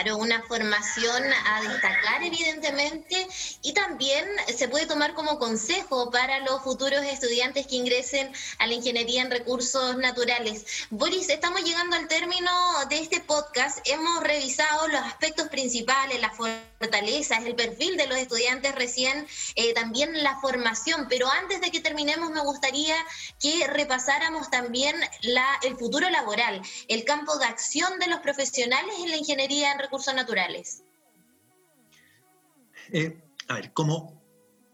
Claro, 0.04 0.18
una 0.18 0.42
formación 0.42 1.22
a 1.46 1.62
destacar 1.62 2.22
evidentemente 2.22 3.26
y 3.62 3.72
también 3.72 4.26
se 4.54 4.68
puede 4.68 4.84
tomar 4.84 5.14
como 5.14 5.38
consejo 5.38 6.10
para 6.10 6.40
los 6.40 6.60
futuros 6.62 7.02
estudiantes 7.04 7.66
que 7.66 7.76
ingresen 7.76 8.30
a 8.58 8.66
la 8.66 8.74
ingeniería 8.74 9.22
en 9.22 9.30
recursos 9.30 9.96
naturales. 9.96 10.66
Boris, 10.90 11.30
estamos 11.30 11.62
llegando 11.62 11.96
al 11.96 12.06
término 12.06 12.50
de 12.90 12.98
este 12.98 13.20
podcast. 13.20 13.78
Hemos 13.86 14.22
revisado 14.22 14.88
los 14.88 15.00
aspectos 15.00 15.48
principales, 15.48 16.20
las 16.20 16.36
fortalezas, 16.36 17.42
el 17.46 17.54
perfil 17.54 17.96
de 17.96 18.06
los 18.06 18.18
estudiantes 18.18 18.74
recién, 18.74 19.26
eh, 19.54 19.72
también 19.72 20.22
la 20.22 20.38
formación, 20.40 21.06
pero 21.08 21.30
antes 21.30 21.62
de 21.62 21.70
que 21.70 21.80
terminemos 21.80 22.30
me 22.30 22.42
gustaría 22.42 22.96
que 23.40 23.66
repasáramos 23.68 24.50
también 24.50 24.96
la, 25.22 25.46
el 25.62 25.78
futuro 25.78 26.10
laboral, 26.10 26.60
el 26.88 27.04
campo 27.04 27.38
de 27.38 27.46
acción 27.46 27.98
de 27.98 28.08
los 28.08 28.20
profesionales 28.20 28.94
en 29.02 29.10
la 29.10 29.16
ingeniería 29.16 29.72
recursos 29.78 29.93
naturales? 30.14 30.82
Eh, 32.92 33.20
a 33.48 33.54
ver, 33.54 33.72
como, 33.72 34.22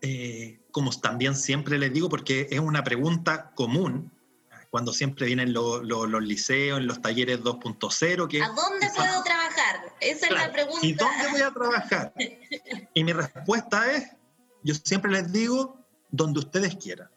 eh, 0.01 0.61
como 0.71 0.91
también 0.93 1.35
siempre 1.35 1.79
les 1.79 1.93
digo, 1.93 2.09
porque 2.09 2.49
es 2.51 2.61
una 2.61 2.83
pregunta 2.83 3.53
común, 3.55 4.13
cuando 4.71 4.93
siempre 4.93 5.27
vienen 5.27 5.53
los 5.53 6.23
liceos, 6.23 6.79
en 6.79 6.87
los 6.87 7.03
talleres 7.03 7.41
2.0. 7.41 8.29
Que, 8.29 8.43
¿A 8.43 8.49
dónde 8.49 8.89
puedo 8.95 9.23
trabajar? 9.25 9.95
Esa 10.01 10.27
es 10.27 10.33
la 10.33 10.53
pregunta. 10.53 10.87
¿Y 10.87 10.93
dónde 10.93 11.29
voy 11.33 11.41
a 11.41 11.51
trabajar? 11.51 12.15
y 12.95 13.05
mi 13.05 13.13
respuesta 13.13 13.93
es, 13.93 14.11
yo 14.63 14.75
siempre 14.75 15.11
les 15.11 15.33
digo, 15.33 15.85
donde 16.11 16.41
ustedes 16.41 16.77
quieran. 16.77 17.11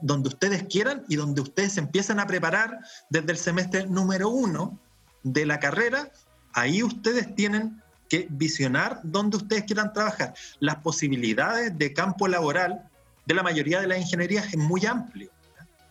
Donde 0.00 0.28
ustedes 0.28 0.62
quieran 0.64 1.04
y 1.08 1.16
donde 1.16 1.42
ustedes 1.42 1.76
empiezan 1.76 2.18
a 2.18 2.26
preparar 2.26 2.78
desde 3.10 3.32
el 3.32 3.38
semestre 3.38 3.86
número 3.86 4.30
uno 4.30 4.80
de 5.24 5.44
la 5.44 5.58
carrera 5.60 6.10
ahí 6.54 6.82
ustedes 6.82 7.34
tienen 7.34 7.82
que 8.08 8.26
visionar 8.30 9.00
dónde 9.02 9.36
ustedes 9.36 9.64
quieran 9.64 9.92
trabajar. 9.92 10.34
Las 10.60 10.76
posibilidades 10.76 11.76
de 11.76 11.92
campo 11.92 12.28
laboral 12.28 12.88
de 13.26 13.34
la 13.34 13.42
mayoría 13.42 13.80
de 13.80 13.86
las 13.86 13.98
ingenierías 13.98 14.46
es 14.46 14.56
muy 14.56 14.86
amplio. 14.86 15.30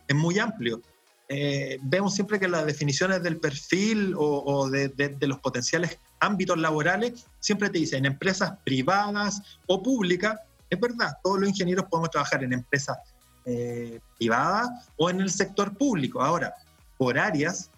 Es 0.07 0.15
muy 0.15 0.39
amplio. 0.39 0.81
Eh, 1.29 1.79
vemos 1.81 2.13
siempre 2.13 2.39
que 2.39 2.47
las 2.47 2.65
definiciones 2.65 3.23
del 3.23 3.37
perfil 3.37 4.13
o, 4.17 4.69
de, 4.69 5.17
los 5.21 5.39
potenciales 5.39 5.97
ámbitos 6.19 6.57
laborales 6.57 7.25
siempre 7.39 7.69
te 7.69 7.79
dicen 7.79 8.05
empresas 8.05 8.53
privadas 8.63 9.41
o 9.67 9.81
públicas. 9.81 10.39
Es 10.69 10.79
verdad, 10.79 11.17
todos 11.23 11.39
los 11.39 11.49
ingenieros 11.49 11.85
podemos 11.89 12.11
trabajar 12.11 12.43
en 12.43 12.53
empresas 12.53 12.97
eh, 13.45 13.99
privadas 14.17 14.69
o 14.97 15.09
en 15.09 15.21
el 15.21 15.29
sector 15.29 15.75
público. 15.75 16.21
Ahora, 16.21 16.53
por 16.97 17.17
áreas, 17.17 17.71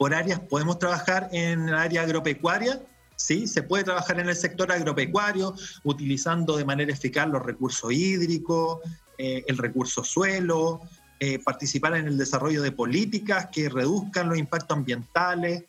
por 0.00 0.14
áreas, 0.14 0.40
podemos 0.40 0.78
trabajar 0.78 1.28
en 1.30 1.68
el 1.68 1.74
área 1.74 2.00
agropecuaria, 2.00 2.80
sí, 3.16 3.46
se 3.46 3.62
puede 3.62 3.84
trabajar 3.84 4.18
en 4.18 4.30
el 4.30 4.34
sector 4.34 4.72
agropecuario 4.72 5.54
utilizando 5.84 6.56
de 6.56 6.64
manera 6.64 6.90
eficaz 6.90 7.28
los 7.28 7.42
recursos 7.42 7.92
hídricos, 7.92 8.78
eh, 9.18 9.44
el 9.46 9.58
recurso 9.58 10.02
suelo, 10.02 10.80
eh, 11.18 11.38
participar 11.38 11.96
en 11.96 12.06
el 12.06 12.16
desarrollo 12.16 12.62
de 12.62 12.72
políticas 12.72 13.48
que 13.52 13.68
reduzcan 13.68 14.30
los 14.30 14.38
impactos 14.38 14.74
ambientales. 14.74 15.64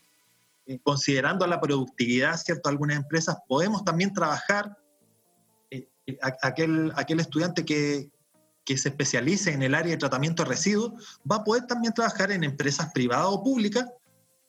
eh, 0.66 0.80
considerando 0.82 1.46
la 1.46 1.60
productividad, 1.60 2.38
¿cierto? 2.38 2.70
Algunas 2.70 2.96
empresas, 2.96 3.36
podemos 3.50 3.84
también 3.84 4.14
trabajar 4.14 4.78
aquel, 6.42 6.94
aquel 6.96 7.20
estudiante 7.20 7.66
que, 7.66 8.10
que 8.64 8.78
se 8.78 8.90
especialice 8.90 9.52
en 9.52 9.64
el 9.64 9.76
área 9.76 9.92
de 9.92 9.98
tratamiento 9.98 10.44
de 10.44 10.50
residuos, 10.50 11.20
va 11.30 11.38
a 11.38 11.44
poder 11.44 11.68
también 11.68 11.94
trabajar 11.94 12.32
en 12.32 12.46
empresas 12.46 12.94
privadas 12.94 13.28
o 13.28 13.44
públicas 13.44 13.86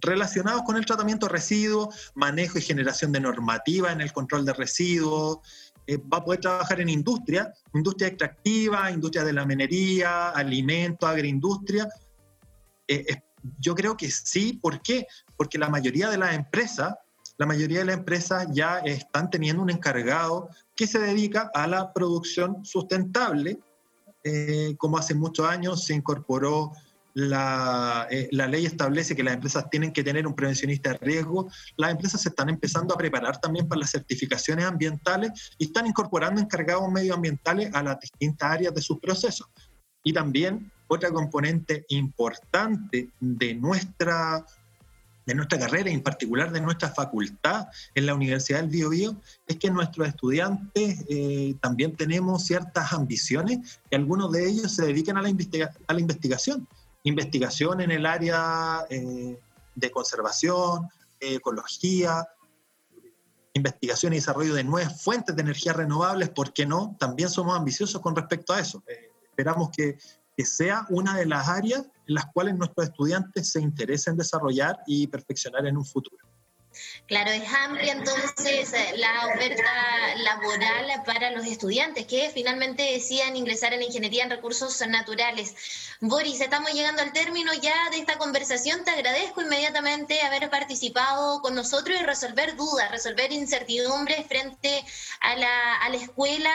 relacionados 0.03 0.63
con 0.63 0.77
el 0.77 0.85
tratamiento 0.85 1.27
de 1.27 1.33
residuos, 1.33 2.13
manejo 2.15 2.59
y 2.59 2.63
generación 2.63 3.13
de 3.13 3.21
normativa 3.21 3.93
en 3.93 4.01
el 4.01 4.13
control 4.13 4.45
de 4.45 4.53
residuos, 4.53 5.39
eh, 5.87 5.97
va 5.97 6.19
a 6.19 6.25
poder 6.25 6.41
trabajar 6.41 6.81
en 6.81 6.89
industria, 6.89 7.53
industria 7.73 8.09
extractiva, 8.09 8.91
industria 8.91 9.25
de 9.25 9.33
la 9.33 9.47
minería, 9.47 10.31
alimentos, 10.31 11.09
agroindustria. 11.09 11.89
Eh, 12.87 13.17
yo 13.59 13.75
creo 13.75 13.97
que 13.97 14.11
sí, 14.11 14.55
¿por 14.55 14.83
qué? 14.83 15.07
Porque 15.37 15.59
la 15.59 15.69
mayoría 15.69 16.11
de 16.11 16.19
las 16.19 16.35
empresas, 16.35 16.95
la 17.39 17.47
mayoría 17.47 17.81
de 17.81 17.87
las 17.87 17.97
empresas 17.97 18.47
ya 18.53 18.79
están 18.79 19.31
teniendo 19.31 19.63
un 19.63 19.71
encargado 19.71 20.49
que 20.77 20.87
se 20.87 20.99
dedica 20.99 21.51
a 21.55 21.67
la 21.67 21.93
producción 21.93 22.65
sustentable, 22.65 23.59
eh, 24.25 24.77
como 24.79 24.99
hace 24.99 25.15
muchos 25.15 25.49
años 25.49 25.85
se 25.85 25.95
incorporó 25.95 26.73
la, 27.15 28.07
eh, 28.11 28.29
la, 28.33 28.47
ley 28.47 28.67
establece 28.67 29.15
que 29.15 29.23
las 29.23 29.35
empresas 29.35 29.69
tienen 29.71 29.93
que 29.93 30.03
tener 30.03 30.27
un 30.27 30.35
prevencionista 30.35 30.91
de 30.91 30.99
riesgo, 30.99 31.51
las 31.77 31.91
empresas 31.91 32.23
se 32.23 32.31
están 32.31 32.49
empezando 32.49 32.95
a 32.95 32.99
preparar 32.99 33.41
también 33.41 33.69
para 33.69 33.81
las 33.81 33.91
certificaciones 33.91 34.65
ambientales 34.65 35.53
y 35.59 35.65
están 35.65 35.87
incorporando 35.87 36.41
encargados 36.41 36.91
medioambientales 36.91 37.75
a 37.75 37.83
las 37.83 38.01
distintas 38.01 38.51
áreas 38.51 38.75
de 38.75 38.83
sus 38.83 38.99
procesos. 38.99 39.49
Y 40.05 40.13
también 40.13 40.71
otra 40.89 41.11
componente 41.11 41.85
importante 41.89 43.11
de 43.21 43.55
nuestra, 43.55 44.45
de 45.25 45.35
nuestra 45.35 45.59
carrera 45.59 45.91
y 45.91 45.95
en 45.95 46.03
particular 46.03 46.51
de 46.51 46.61
nuestra 46.61 46.91
facultad 46.91 47.69
en 47.95 48.07
la 48.07 48.15
Universidad 48.15 48.61
del 48.61 48.71
Biobío 48.71 49.17
es 49.47 49.57
que 49.57 49.71
nuestros 49.71 50.09
estudiantes 50.09 51.05
eh, 51.09 51.55
también 51.61 51.95
tenemos 51.95 52.45
ciertas 52.45 52.93
ambiciones 52.93 53.81
y 53.91 53.95
algunos 53.95 54.33
de 54.33 54.49
ellos 54.49 54.75
se 54.75 54.87
dedican 54.87 55.19
a 55.19 55.23
la, 55.23 55.31
a 55.87 55.95
la 55.95 56.01
investigación 56.01 56.67
investigación 57.05 57.81
en 57.81 57.91
el 57.91 58.07
área 58.07 58.87
eh, 58.91 59.39
de 59.75 59.91
conservación, 59.91 60.89
ecología, 61.21 62.27
investigación 63.55 64.13
y 64.13 64.17
desarrollo 64.17 64.55
de 64.55 64.65
nuevas 64.65 65.03
fuentes 65.03 65.37
de 65.37 65.43
energía 65.43 65.73
renovables, 65.73 66.31
¿por 66.31 66.53
qué 66.53 66.67
no? 66.67 66.97
También 66.99 67.29
somos 67.29 67.57
ambiciosos 67.57 68.01
con 68.01 68.17
respecto 68.17 68.53
a 68.53 68.61
eso. 68.61 68.83
Eh, 68.87 69.11
esperamos 69.25 69.71
que, 69.71 69.99
que, 70.37 70.45
sea 70.45 70.87
una 70.89 71.17
de 71.17 71.27
las 71.27 71.49
áreas 71.49 71.83
en 72.07 72.15
las 72.15 72.27
cuales 72.33 72.57
nuestros 72.57 72.89
estudiantes 72.89 73.51
se 73.51 73.61
interesen 73.61 74.17
desarrollar 74.17 74.79
y 74.87 75.07
perfeccionar 75.07 75.67
en 75.67 75.77
un 75.77 75.85
futuro. 75.85 76.32
Claro, 77.07 77.31
es 77.31 77.43
amplia 77.53 77.93
entonces 77.93 78.73
la 78.97 79.27
oferta 79.35 80.15
laboral 80.17 81.03
para 81.05 81.31
los 81.31 81.47
estudiantes 81.47 82.07
que 82.07 82.31
finalmente 82.33 82.83
decían 82.83 83.37
ingresar 83.37 83.73
en 83.73 83.81
la 83.81 83.87
ingeniería 83.87 84.25
en 84.25 84.31
recursos 84.31 84.83
naturales. 84.89 85.55
Boris, 86.01 86.41
estamos 86.41 86.73
llegando 86.73 87.03
al 87.03 87.13
término 87.13 87.53
ya 87.55 87.91
de 87.91 87.99
esta 87.99 88.19
conversación. 88.19 88.85
Te 88.85 88.91
agradezco 88.91 89.43
inmediatamente 89.43 90.21
haber 90.23 90.51
participado 90.51 91.41
con 91.43 91.55
nosotros 91.55 91.99
y 92.01 92.03
resolver 92.03 92.57
dudas, 92.57 92.91
resolver 92.91 93.33
incertidumbres 93.33 94.27
frente 94.27 94.85
a 95.21 95.37
la, 95.37 95.77
a 95.77 95.89
la 95.91 95.97
escuela 95.97 96.53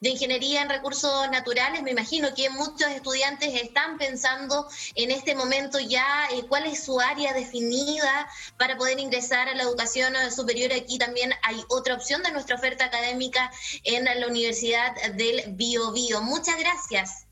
de 0.00 0.10
ingeniería 0.10 0.62
en 0.62 0.68
recursos 0.68 1.30
naturales. 1.30 1.82
Me 1.82 1.90
imagino 1.90 2.34
que 2.34 2.50
muchos 2.50 2.90
estudiantes 2.90 3.54
están 3.54 3.98
pensando 3.98 4.68
en 4.94 5.10
este 5.10 5.34
momento 5.34 5.78
ya 5.78 6.28
eh, 6.32 6.44
cuál 6.48 6.66
es 6.66 6.84
su 6.84 6.98
área 7.00 7.32
definida 7.32 8.28
para 8.56 8.76
poder 8.76 8.98
ingresar 8.98 9.48
a 9.48 9.54
la 9.58 9.64
educación 9.64 10.14
superior, 10.34 10.72
aquí 10.72 10.98
también 10.98 11.32
hay 11.42 11.62
otra 11.68 11.94
opción 11.94 12.22
de 12.22 12.32
nuestra 12.32 12.56
oferta 12.56 12.86
académica 12.86 13.50
en 13.84 14.04
la 14.04 14.26
Universidad 14.26 14.94
del 15.14 15.42
Bio 15.54 15.92
Bio. 15.92 16.22
Muchas 16.22 16.58
gracias. 16.58 17.26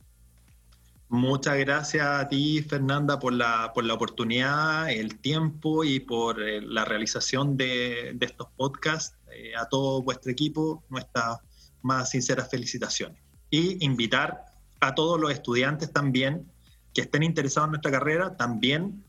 Muchas 1.09 1.57
gracias 1.59 2.05
a 2.05 2.29
ti, 2.29 2.63
Fernanda, 2.63 3.19
por 3.19 3.33
la, 3.33 3.73
por 3.73 3.85
la 3.85 3.95
oportunidad, 3.95 4.91
el 4.91 5.19
tiempo 5.21 5.85
y 5.85 6.01
por 6.01 6.43
eh, 6.43 6.61
la 6.61 6.85
realización 6.85 7.57
de, 7.57 8.13
de 8.15 8.27
estos 8.27 8.49
podcasts. 8.57 9.17
Eh, 9.37 9.55
a 9.55 9.69
todo 9.69 10.03
vuestro 10.03 10.33
equipo, 10.33 10.83
nuestras 10.89 11.39
más 11.83 12.11
sinceras 12.11 12.49
felicitaciones. 12.49 13.23
Y 13.51 13.85
invitar 13.85 14.47
a 14.81 14.95
todos 14.95 15.21
los 15.21 15.31
estudiantes 15.31 15.93
también 15.93 16.51
que 16.95 17.03
estén 17.03 17.23
interesados 17.23 17.67
en 17.67 17.73
nuestra 17.73 17.91
carrera, 17.91 18.37
también 18.37 19.05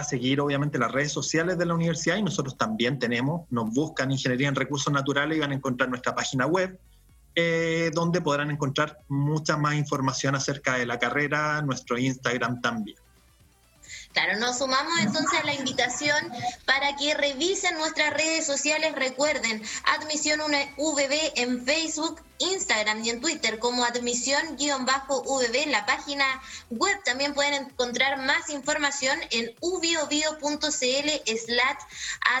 a 0.00 0.04
seguir 0.04 0.40
obviamente 0.40 0.78
las 0.78 0.92
redes 0.92 1.12
sociales 1.12 1.58
de 1.58 1.66
la 1.66 1.74
universidad 1.74 2.16
y 2.16 2.22
nosotros 2.22 2.56
también 2.56 2.98
tenemos, 2.98 3.50
nos 3.50 3.72
buscan 3.72 4.10
Ingeniería 4.10 4.48
en 4.48 4.54
Recursos 4.54 4.92
Naturales 4.92 5.36
y 5.36 5.40
van 5.40 5.52
a 5.52 5.54
encontrar 5.54 5.88
nuestra 5.88 6.14
página 6.14 6.46
web, 6.46 6.78
eh, 7.34 7.90
donde 7.94 8.20
podrán 8.20 8.50
encontrar 8.50 8.98
mucha 9.08 9.56
más 9.56 9.74
información 9.74 10.34
acerca 10.34 10.74
de 10.76 10.86
la 10.86 10.98
carrera, 10.98 11.62
nuestro 11.62 11.98
Instagram 11.98 12.60
también. 12.60 12.98
Claro, 14.18 14.40
nos 14.40 14.58
sumamos 14.58 14.98
entonces 14.98 15.38
a 15.38 15.44
la 15.44 15.54
invitación 15.54 16.32
para 16.64 16.96
que 16.96 17.14
revisen 17.14 17.78
nuestras 17.78 18.12
redes 18.14 18.44
sociales. 18.44 18.96
Recuerden, 18.96 19.62
Admisión 19.84 20.40
VB 20.76 21.34
en 21.36 21.64
Facebook, 21.64 22.20
Instagram 22.38 23.04
y 23.04 23.10
en 23.10 23.20
Twitter 23.20 23.58
como 23.58 23.84
admisión-vb. 23.84 25.66
La 25.66 25.86
página 25.86 26.24
web 26.70 27.00
también 27.04 27.34
pueden 27.34 27.54
encontrar 27.54 28.18
más 28.18 28.48
información 28.50 29.18
en 29.30 29.54
ubiobio.cl 29.60 30.68
slash 30.68 31.78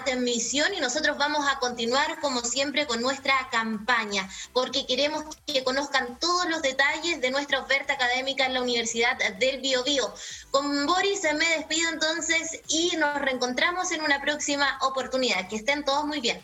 admisión 0.00 0.74
y 0.74 0.80
nosotros 0.80 1.18
vamos 1.18 1.46
a 1.48 1.58
continuar 1.58 2.20
como 2.20 2.40
siempre 2.40 2.86
con 2.86 3.00
nuestra 3.00 3.34
campaña 3.50 4.28
porque 4.52 4.86
queremos 4.86 5.24
que 5.46 5.64
conozcan 5.64 6.18
todos 6.18 6.48
los 6.48 6.62
detalles 6.62 7.20
de 7.20 7.30
nuestra 7.30 7.60
oferta 7.60 7.94
académica 7.94 8.46
en 8.46 8.54
la 8.54 8.62
Universidad 8.62 9.16
del 9.38 9.60
Bio, 9.60 9.82
Bio. 9.84 10.12
Con 10.50 10.86
Boris 10.86 11.22
me 11.34 11.54
despido 11.68 11.90
entonces 11.90 12.60
y 12.68 12.96
nos 12.96 13.20
reencontramos 13.20 13.92
en 13.92 14.02
una 14.02 14.20
próxima 14.20 14.78
oportunidad. 14.82 15.48
Que 15.48 15.56
estén 15.56 15.84
todos 15.84 16.06
muy 16.06 16.20
bien. 16.20 16.40